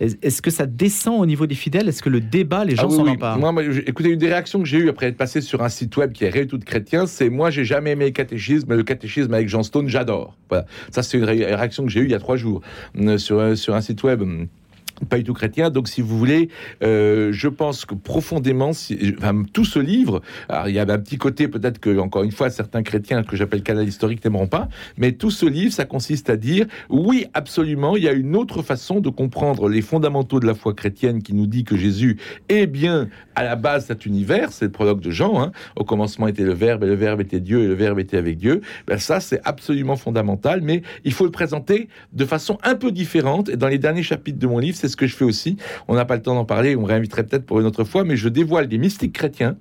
est-ce 0.00 0.40
que 0.40 0.50
ça 0.50 0.66
descend 0.66 1.20
au 1.20 1.26
niveau 1.26 1.46
des 1.46 1.54
fidèles? 1.54 1.88
Est-ce 1.88 2.02
que 2.02 2.08
le 2.08 2.20
débat, 2.20 2.64
les 2.64 2.74
gens 2.76 2.84
Ah 2.84 2.86
oui, 2.90 2.96
s'en 2.96 3.04
oui. 3.04 3.10
emparent? 3.10 3.38
Moi, 3.52 3.62
écoutez, 3.86 4.08
une 4.10 4.18
des 4.18 4.28
réactions 4.28 4.58
que 4.60 4.64
j'ai 4.66 4.78
eues 4.78 4.88
après 4.88 5.06
être 5.08 5.16
passé 5.16 5.40
sur 5.40 5.62
un 5.62 5.68
site 5.68 5.96
web 5.96 6.12
qui 6.12 6.24
est 6.24 6.30
Rétout 6.30 6.58
de 6.58 6.64
chrétiens, 6.64 7.06
c'est 7.06 7.28
moi, 7.28 7.50
j'ai 7.50 7.64
jamais 7.64 7.90
aimé 7.90 8.06
le 8.06 8.10
catéchisme, 8.12 8.66
mais 8.70 8.76
le 8.76 8.82
catéchisme 8.82 9.34
avec 9.34 9.48
Jean 9.48 9.62
Stone, 9.62 9.88
j'adore. 9.88 10.36
Voilà. 10.48 10.64
Ça, 10.90 11.02
c'est 11.02 11.18
une 11.18 11.24
ré- 11.24 11.44
réaction 11.54 11.84
que 11.84 11.90
j'ai 11.90 12.00
eue 12.00 12.04
il 12.04 12.10
y 12.10 12.14
a 12.14 12.18
trois 12.18 12.36
jours 12.36 12.62
euh, 12.98 13.18
sur, 13.18 13.40
un- 13.40 13.54
sur 13.56 13.74
un 13.74 13.80
site 13.82 14.02
web. 14.02 14.22
Pas 15.08 15.18
du 15.18 15.24
tout 15.24 15.34
chrétien, 15.34 15.70
donc 15.70 15.88
si 15.88 16.02
vous 16.02 16.18
voulez, 16.18 16.48
euh, 16.82 17.30
je 17.32 17.48
pense 17.48 17.84
que 17.84 17.94
profondément, 17.94 18.72
si, 18.72 19.14
enfin, 19.18 19.42
tout 19.52 19.64
ce 19.64 19.78
livre, 19.78 20.20
il 20.66 20.72
y 20.72 20.78
a 20.78 20.82
un 20.82 20.98
petit 20.98 21.16
côté 21.16 21.48
peut-être 21.48 21.78
que 21.78 21.98
encore 21.98 22.22
une 22.22 22.32
fois 22.32 22.50
certains 22.50 22.82
chrétiens 22.82 23.22
que 23.22 23.36
j'appelle 23.36 23.62
canal 23.62 23.86
historique 23.86 24.24
n'aimeront 24.24 24.46
pas, 24.46 24.68
mais 24.96 25.12
tout 25.12 25.30
ce 25.30 25.46
livre, 25.46 25.72
ça 25.72 25.84
consiste 25.84 26.30
à 26.30 26.36
dire 26.36 26.66
oui, 26.88 27.26
absolument, 27.34 27.96
il 27.96 28.04
y 28.04 28.08
a 28.08 28.12
une 28.12 28.36
autre 28.36 28.62
façon 28.62 29.00
de 29.00 29.08
comprendre 29.08 29.68
les 29.68 29.82
fondamentaux 29.82 30.40
de 30.40 30.46
la 30.46 30.54
foi 30.54 30.74
chrétienne 30.74 31.22
qui 31.22 31.34
nous 31.34 31.46
dit 31.46 31.64
que 31.64 31.76
Jésus 31.76 32.18
est 32.48 32.66
bien 32.66 33.08
à 33.34 33.44
la 33.44 33.56
base 33.56 33.86
cet 33.86 34.06
univers, 34.06 34.52
c'est 34.52 34.66
le 34.66 34.70
prologue 34.70 35.00
de 35.00 35.10
Jean, 35.10 35.40
hein. 35.40 35.52
au 35.76 35.84
commencement 35.84 36.28
était 36.28 36.42
le 36.42 36.52
Verbe, 36.52 36.84
et 36.84 36.86
le 36.86 36.94
Verbe 36.94 37.20
était 37.20 37.40
Dieu, 37.40 37.62
et 37.62 37.66
le 37.66 37.74
Verbe 37.74 37.98
était 37.98 38.16
avec 38.16 38.36
Dieu. 38.36 38.60
Ben 38.86 38.98
ça, 38.98 39.20
c'est 39.20 39.40
absolument 39.44 39.96
fondamental, 39.96 40.60
mais 40.62 40.82
il 41.04 41.12
faut 41.12 41.24
le 41.24 41.30
présenter 41.30 41.88
de 42.12 42.24
façon 42.24 42.58
un 42.62 42.74
peu 42.74 42.92
différente. 42.92 43.48
Et 43.48 43.56
dans 43.56 43.68
les 43.68 43.78
derniers 43.78 44.02
chapitres 44.02 44.38
de 44.38 44.46
mon 44.46 44.58
livre, 44.58 44.76
c'est 44.76 44.88
ce 44.90 44.96
que 44.96 45.06
je 45.06 45.16
fais 45.16 45.24
aussi. 45.24 45.56
On 45.88 45.94
n'a 45.94 46.04
pas 46.04 46.16
le 46.16 46.22
temps 46.22 46.34
d'en 46.34 46.44
parler, 46.44 46.76
on 46.76 46.84
réinviterait 46.84 47.24
peut-être 47.24 47.46
pour 47.46 47.60
une 47.60 47.66
autre 47.66 47.84
fois, 47.84 48.04
mais 48.04 48.16
je 48.16 48.28
dévoile 48.28 48.68
des 48.68 48.78
mystiques 48.78 49.14
chrétiens 49.14 49.56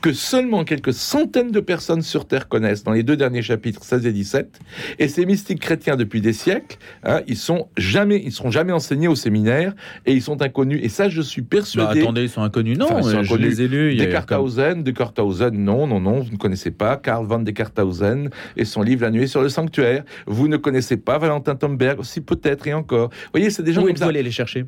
que 0.00 0.12
seulement 0.12 0.64
quelques 0.64 0.94
centaines 0.94 1.50
de 1.50 1.60
personnes 1.60 2.02
sur 2.02 2.26
Terre 2.26 2.48
connaissent 2.48 2.84
dans 2.84 2.92
les 2.92 3.02
deux 3.02 3.16
derniers 3.16 3.42
chapitres 3.42 3.84
16 3.84 4.06
et 4.06 4.12
17. 4.12 4.58
Et 4.98 5.08
ces 5.08 5.26
mystiques 5.26 5.60
chrétiens, 5.60 5.96
depuis 5.96 6.20
des 6.20 6.32
siècles, 6.32 6.78
hein, 7.04 7.20
ils 7.26 7.36
sont 7.36 7.68
jamais, 7.76 8.20
ils 8.24 8.32
seront 8.32 8.50
jamais 8.50 8.72
enseignés 8.72 9.08
au 9.08 9.14
séminaire 9.14 9.74
et 10.06 10.12
ils 10.12 10.22
sont 10.22 10.40
inconnus. 10.42 10.80
Et 10.82 10.88
ça, 10.88 11.08
je 11.08 11.20
suis 11.20 11.42
Bah, 11.42 11.48
persuadé. 11.50 12.00
Attendez, 12.00 12.22
ils 12.22 12.28
sont 12.30 12.42
inconnus. 12.42 12.78
Non, 12.78 12.86
Enfin, 12.86 12.98
ils 13.00 13.02
sont 13.02 13.08
euh, 13.18 13.22
je 13.22 13.34
inconnus. 13.34 13.58
les 13.58 13.62
ai 13.64 13.68
lus. 13.68 13.96
comme- 13.96 14.06
Descartausen, 14.06 14.82
Descartausen, 14.82 15.50
non, 15.52 15.86
non, 15.86 16.00
non, 16.00 16.20
vous 16.20 16.32
ne 16.32 16.36
connaissez 16.38 16.70
pas. 16.70 16.96
Karl 16.96 17.26
van 17.26 17.40
Descartausen 17.40 18.30
et 18.56 18.64
son 18.64 18.82
livre 18.82 19.02
La 19.02 19.10
nuée 19.10 19.26
sur 19.26 19.42
le 19.42 19.48
sanctuaire. 19.48 20.04
Vous 20.26 20.48
ne 20.48 20.56
connaissez 20.56 20.96
pas 20.96 21.18
Valentin 21.18 21.56
Tomberg, 21.56 22.00
aussi 22.00 22.20
peut-être 22.20 22.66
et 22.66 22.72
encore. 22.74 23.08
Vous 23.10 23.30
voyez, 23.32 23.50
c'est 23.50 23.62
des 23.62 23.72
gens 23.72 23.82
Où 23.82 23.86
comme 23.86 23.96
ça. 23.96 24.06
allé 24.06 24.22
les 24.22 24.30
chercher? 24.30 24.64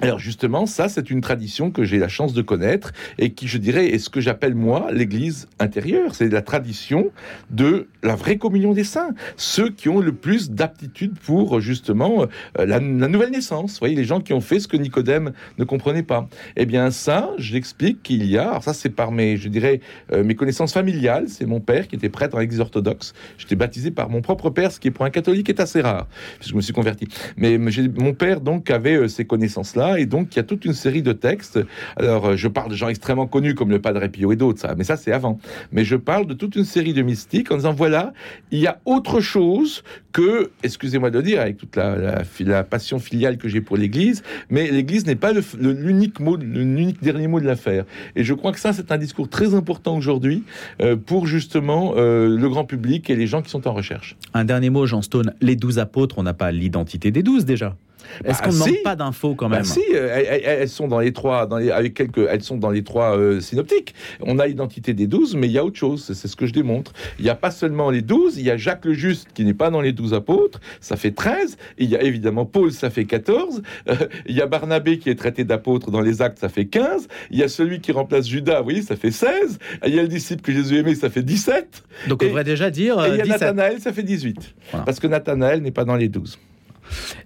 Alors 0.00 0.18
justement, 0.18 0.66
ça, 0.66 0.88
c'est 0.88 1.10
une 1.10 1.20
tradition 1.20 1.70
que 1.70 1.84
j'ai 1.84 1.98
la 1.98 2.08
chance 2.08 2.32
de 2.32 2.42
connaître 2.42 2.92
et 3.18 3.32
qui, 3.32 3.46
je 3.48 3.58
dirais, 3.58 3.86
est 3.88 3.98
ce 3.98 4.10
que 4.10 4.20
j'appelle 4.20 4.54
moi 4.54 4.73
l'Église 4.90 5.48
intérieure. 5.58 6.14
C'est 6.14 6.28
la 6.28 6.42
tradition 6.42 7.10
de 7.50 7.88
la 8.02 8.14
vraie 8.14 8.36
communion 8.36 8.72
des 8.72 8.84
saints. 8.84 9.10
Ceux 9.36 9.70
qui 9.70 9.88
ont 9.88 10.00
le 10.00 10.12
plus 10.12 10.50
d'aptitude 10.50 11.18
pour 11.18 11.60
justement 11.60 12.26
euh, 12.58 12.66
la, 12.66 12.80
nouvelle 12.80 13.30
naissance. 13.30 13.78
Voyez, 13.78 13.94
les 13.94 14.04
gens 14.04 14.20
qui 14.20 14.32
ont 14.32 14.40
fait 14.40 14.60
ce 14.60 14.68
que 14.68 14.76
Nicodème 14.76 15.32
ne 15.58 15.64
comprenait 15.64 16.02
pas. 16.02 16.28
Eh 16.56 16.66
bien, 16.66 16.90
ça, 16.90 17.30
j'explique 17.38 18.02
qu'il 18.02 18.24
y 18.26 18.38
a. 18.38 18.50
Alors 18.50 18.62
ça, 18.62 18.74
c'est 18.74 18.90
par 18.90 19.12
mes, 19.12 19.36
je 19.36 19.48
dirais, 19.48 19.80
euh, 20.12 20.24
mes 20.24 20.34
connaissances 20.34 20.72
familiales. 20.72 21.28
C'est 21.28 21.46
mon 21.46 21.60
père 21.60 21.88
qui 21.88 21.96
était 21.96 22.08
prêtre 22.08 22.32
dans 22.32 22.40
l'Église 22.40 22.60
orthodoxe. 22.60 23.14
J'étais 23.38 23.56
baptisé 23.56 23.90
par 23.90 24.08
mon 24.08 24.20
propre 24.20 24.50
père, 24.50 24.72
ce 24.72 24.80
qui 24.80 24.90
pour 24.90 25.04
un 25.04 25.10
catholique 25.10 25.48
est 25.48 25.60
assez 25.60 25.80
rare, 25.80 26.06
puisque 26.36 26.52
je 26.52 26.56
me 26.56 26.60
suis 26.60 26.72
converti. 26.72 27.08
Mais 27.36 27.58
mon 27.58 28.14
père 28.14 28.40
donc 28.40 28.70
avait 28.70 28.96
euh, 28.96 29.08
ces 29.08 29.24
connaissances-là, 29.24 29.98
et 29.98 30.06
donc 30.06 30.34
il 30.34 30.36
y 30.36 30.40
a 30.40 30.44
toute 30.44 30.64
une 30.64 30.72
série 30.72 31.02
de 31.02 31.12
textes. 31.12 31.58
Alors 31.96 32.36
je 32.36 32.48
parle 32.48 32.70
de 32.70 32.76
gens 32.76 32.88
extrêmement 32.88 33.26
connus 33.26 33.54
comme 33.54 33.70
le 33.70 33.80
Padre 33.80 34.06
Pio 34.06 34.32
et 34.32 34.36
d'autres, 34.36 34.60
mais 34.76 34.84
ça 34.84 34.96
c'est 34.96 35.12
avant. 35.12 35.38
Mais 35.72 35.84
je 35.84 35.96
parle 35.96 36.26
de 36.26 36.34
toute 36.34 36.56
une 36.56 36.64
série 36.64 36.94
de 36.94 37.02
mystiques 37.02 37.50
en 37.50 37.56
disant 37.56 37.72
voilà, 37.72 38.12
il 38.50 38.60
y 38.60 38.66
a 38.66 38.80
autre 38.84 39.20
chose 39.20 39.82
que, 40.12 40.50
excusez-moi 40.62 41.10
de 41.10 41.18
le 41.18 41.24
dire, 41.24 41.40
avec 41.40 41.56
toute 41.56 41.76
la, 41.76 42.64
passion 42.64 42.98
filiale 42.98 43.36
que 43.36 43.48
j'ai 43.48 43.60
pour 43.60 43.76
l'Église, 43.76 44.22
mais 44.48 44.70
l'Église 44.70 45.06
n'est 45.06 45.16
pas 45.16 45.32
l'unique 45.58 46.20
mot, 46.20 46.36
l'unique 46.36 47.02
dernier 47.02 47.26
mot 47.26 47.40
de 47.40 47.46
l'affaire. 47.46 47.84
Et 48.16 48.24
je 48.24 48.32
crois 48.32 48.52
que 48.52 48.60
ça 48.60 48.72
c'est 48.72 48.92
un 48.92 48.98
discours 48.98 49.28
très 49.28 49.54
important 49.54 49.96
aujourd'hui 49.96 50.44
euh, 50.80 50.96
pour 50.96 51.26
justement 51.26 51.94
euh, 51.96 52.28
le 52.28 52.48
grand 52.48 52.64
public 52.64 53.10
et 53.10 53.16
les 53.16 53.26
gens 53.26 53.42
qui 53.42 53.50
sont 53.50 53.66
en 53.66 53.72
recherche. 53.72 54.16
Un 54.32 54.44
dernier 54.44 54.70
mot, 54.70 54.86
Jean 54.86 55.02
Stone. 55.02 55.34
Les 55.40 55.56
douze 55.56 55.78
apôtres, 55.78 56.18
on 56.18 56.22
n'a 56.22 56.34
pas 56.34 56.52
l'identité 56.52 57.10
des 57.10 57.22
douze 57.22 57.44
déjà. 57.44 57.76
Est-ce 58.24 58.38
Bah, 58.38 58.44
qu'on 58.44 58.52
ne 58.52 58.62
si. 58.62 58.70
manque 58.70 58.82
pas 58.84 58.96
d'infos 58.96 59.34
quand 59.34 59.48
Bah 59.48 59.56
même 59.56 59.64
si, 59.64 59.82
euh, 59.94 60.08
elles, 60.44 60.68
sont 60.68 60.88
dans 60.88 61.00
les 61.00 61.12
trois, 61.12 61.46
dans 61.46 61.58
les, 61.58 61.70
avec 61.70 61.94
quelques, 61.94 62.26
elles 62.28 62.42
sont 62.42 62.56
dans 62.56 62.70
les 62.70 62.82
trois 62.84 63.16
euh, 63.16 63.40
synoptiques. 63.40 63.94
On 64.20 64.38
a 64.38 64.46
l'identité 64.46 64.94
des 64.94 65.06
douze, 65.06 65.34
mais 65.36 65.46
il 65.46 65.52
y 65.52 65.58
a 65.58 65.64
autre 65.64 65.78
chose. 65.78 66.04
C'est- 66.12 66.28
ce 66.28 66.36
que 66.36 66.46
je 66.46 66.52
démontre. 66.52 66.92
Il 67.18 67.24
n'y 67.24 67.30
a 67.30 67.34
pas 67.34 67.50
seulement 67.50 67.90
les 67.90 68.02
douze. 68.02 68.38
Il 68.38 68.44
y 68.44 68.50
a 68.50 68.56
Jacques 68.56 68.84
le 68.84 68.94
Juste 68.94 69.28
qui 69.34 69.44
n'est 69.44 69.54
pas 69.54 69.70
dans 69.70 69.80
les 69.80 69.92
douze 69.92 70.14
apôtres. 70.14 70.60
Ça 70.80 70.96
fait 70.96 71.10
13. 71.12 71.56
Il 71.78 71.88
y 71.90 71.96
a 71.96 72.02
évidemment 72.02 72.44
Paul, 72.46 72.72
ça 72.72 72.90
fait 72.90 73.04
14. 73.04 73.62
Euh, 73.88 73.94
il 74.26 74.34
y 74.34 74.40
a 74.40 74.46
Barnabé 74.46 74.98
qui 74.98 75.10
est 75.10 75.14
traité 75.14 75.44
d'apôtre 75.44 75.90
dans 75.90 76.00
les 76.00 76.22
Actes, 76.22 76.38
ça 76.38 76.48
fait 76.48 76.64
15. 76.66 77.08
Il 77.30 77.38
y 77.38 77.42
a 77.42 77.48
celui 77.48 77.80
qui 77.80 77.92
remplace 77.92 78.26
Judas, 78.28 78.58
vous 78.58 78.64
voyez, 78.64 78.82
ça 78.82 78.96
fait 78.96 79.10
16. 79.10 79.58
Il 79.86 79.94
y 79.94 79.98
a 79.98 80.02
le 80.02 80.08
disciple 80.08 80.42
que 80.42 80.52
Jésus 80.52 80.78
aimait, 80.78 80.94
ça 80.94 81.10
fait 81.10 81.22
17. 81.22 81.82
Donc 82.08 82.22
on 82.22 82.24
Et- 82.26 82.28
devrait 82.28 82.44
déjà 82.44 82.70
dire 82.70 82.98
Et 83.04 83.08
euh, 83.10 83.14
il 83.14 83.18
y 83.18 83.20
a 83.20 83.24
17. 83.24 83.40
Nathanaël, 83.40 83.80
ça 83.80 83.92
fait 83.92 84.02
18. 84.02 84.54
Voilà. 84.70 84.84
Parce 84.86 85.00
que 85.00 85.06
Nathanaël 85.06 85.60
n'est 85.62 85.70
pas 85.70 85.84
dans 85.84 85.96
les 85.96 86.08
douze. 86.08 86.38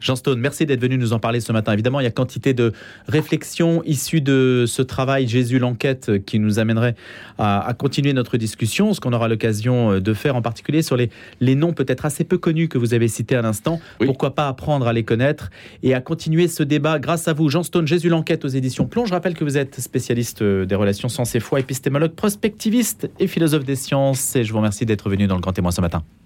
Jean 0.01 0.17
Stone, 0.17 0.41
merci 0.41 0.67
d'être 0.67 0.81
venu 0.81 0.99
nous 0.99 1.13
en 1.13 1.19
parler 1.19 1.41
ce 1.41 1.53
matin. 1.53 1.73
Évidemment, 1.73 2.01
il 2.01 2.05
y 2.05 2.07
a 2.07 2.11
quantité 2.11 2.55
de 2.55 2.73
réflexions 3.07 3.83
issues 3.85 4.21
de 4.21 4.65
ce 4.67 4.83
travail 4.83 5.29
Jésus 5.29 5.59
l'enquête 5.59 6.25
qui 6.25 6.39
nous 6.39 6.59
amènerait 6.59 6.95
à, 7.39 7.67
à 7.67 7.75
continuer 7.75 8.13
notre 8.13 8.37
discussion, 8.37 8.95
ce 8.95 9.01
qu'on 9.01 9.13
aura 9.13 9.29
l'occasion 9.29 9.93
euh, 9.93 10.01
de 10.01 10.15
faire 10.15 10.37
en 10.37 10.43
particulier 10.43 10.83
sur 10.83 10.97
les, 10.97 11.11
les 11.41 11.55
noms 11.55 11.73
peut-être 11.73 12.05
assez 12.05 12.25
peu 12.25 12.39
connus 12.39 12.69
que 12.69 12.79
vous 12.79 12.95
avez 12.95 13.09
cités 13.09 13.37
à 13.37 13.43
l'instant. 13.43 13.81
Oui. 14.01 14.07
Pourquoi 14.07 14.35
pas 14.35 14.49
apprendre 14.49 14.87
à 14.87 14.93
les 14.93 15.05
connaître 15.05 15.51
et 15.83 15.95
à 15.95 16.01
continuer 16.01 16.49
ce 16.49 16.63
débat 16.63 16.99
grâce 16.99 17.29
à 17.29 17.33
vous, 17.33 17.49
Jean 17.49 17.63
Stone, 17.63 17.87
Jésus 17.87 18.09
l'enquête 18.09 18.45
aux 18.45 18.49
éditions 18.49 18.87
Plomb. 18.87 19.07
Je 19.07 19.13
rappelle 19.13 19.35
que 19.35 19.45
vous 19.45 19.57
êtes 19.57 19.81
spécialiste 19.81 20.43
euh, 20.43 20.65
des 20.65 20.75
relations 20.75 21.09
sciences 21.09 21.35
et 21.35 21.41
foi, 21.41 21.61
épistémologue, 21.61 22.13
prospectiviste 22.13 23.11
et 23.19 23.27
philosophe 23.27 23.65
des 23.65 23.77
sciences. 23.77 24.37
Et 24.37 24.45
je 24.45 24.53
vous 24.53 24.59
remercie 24.59 24.87
d'être 24.87 25.09
venu 25.11 25.27
dans 25.27 25.35
le 25.35 25.41
Grand 25.41 25.53
Témoin 25.53 25.71
ce 25.71 25.81
matin. 25.81 26.03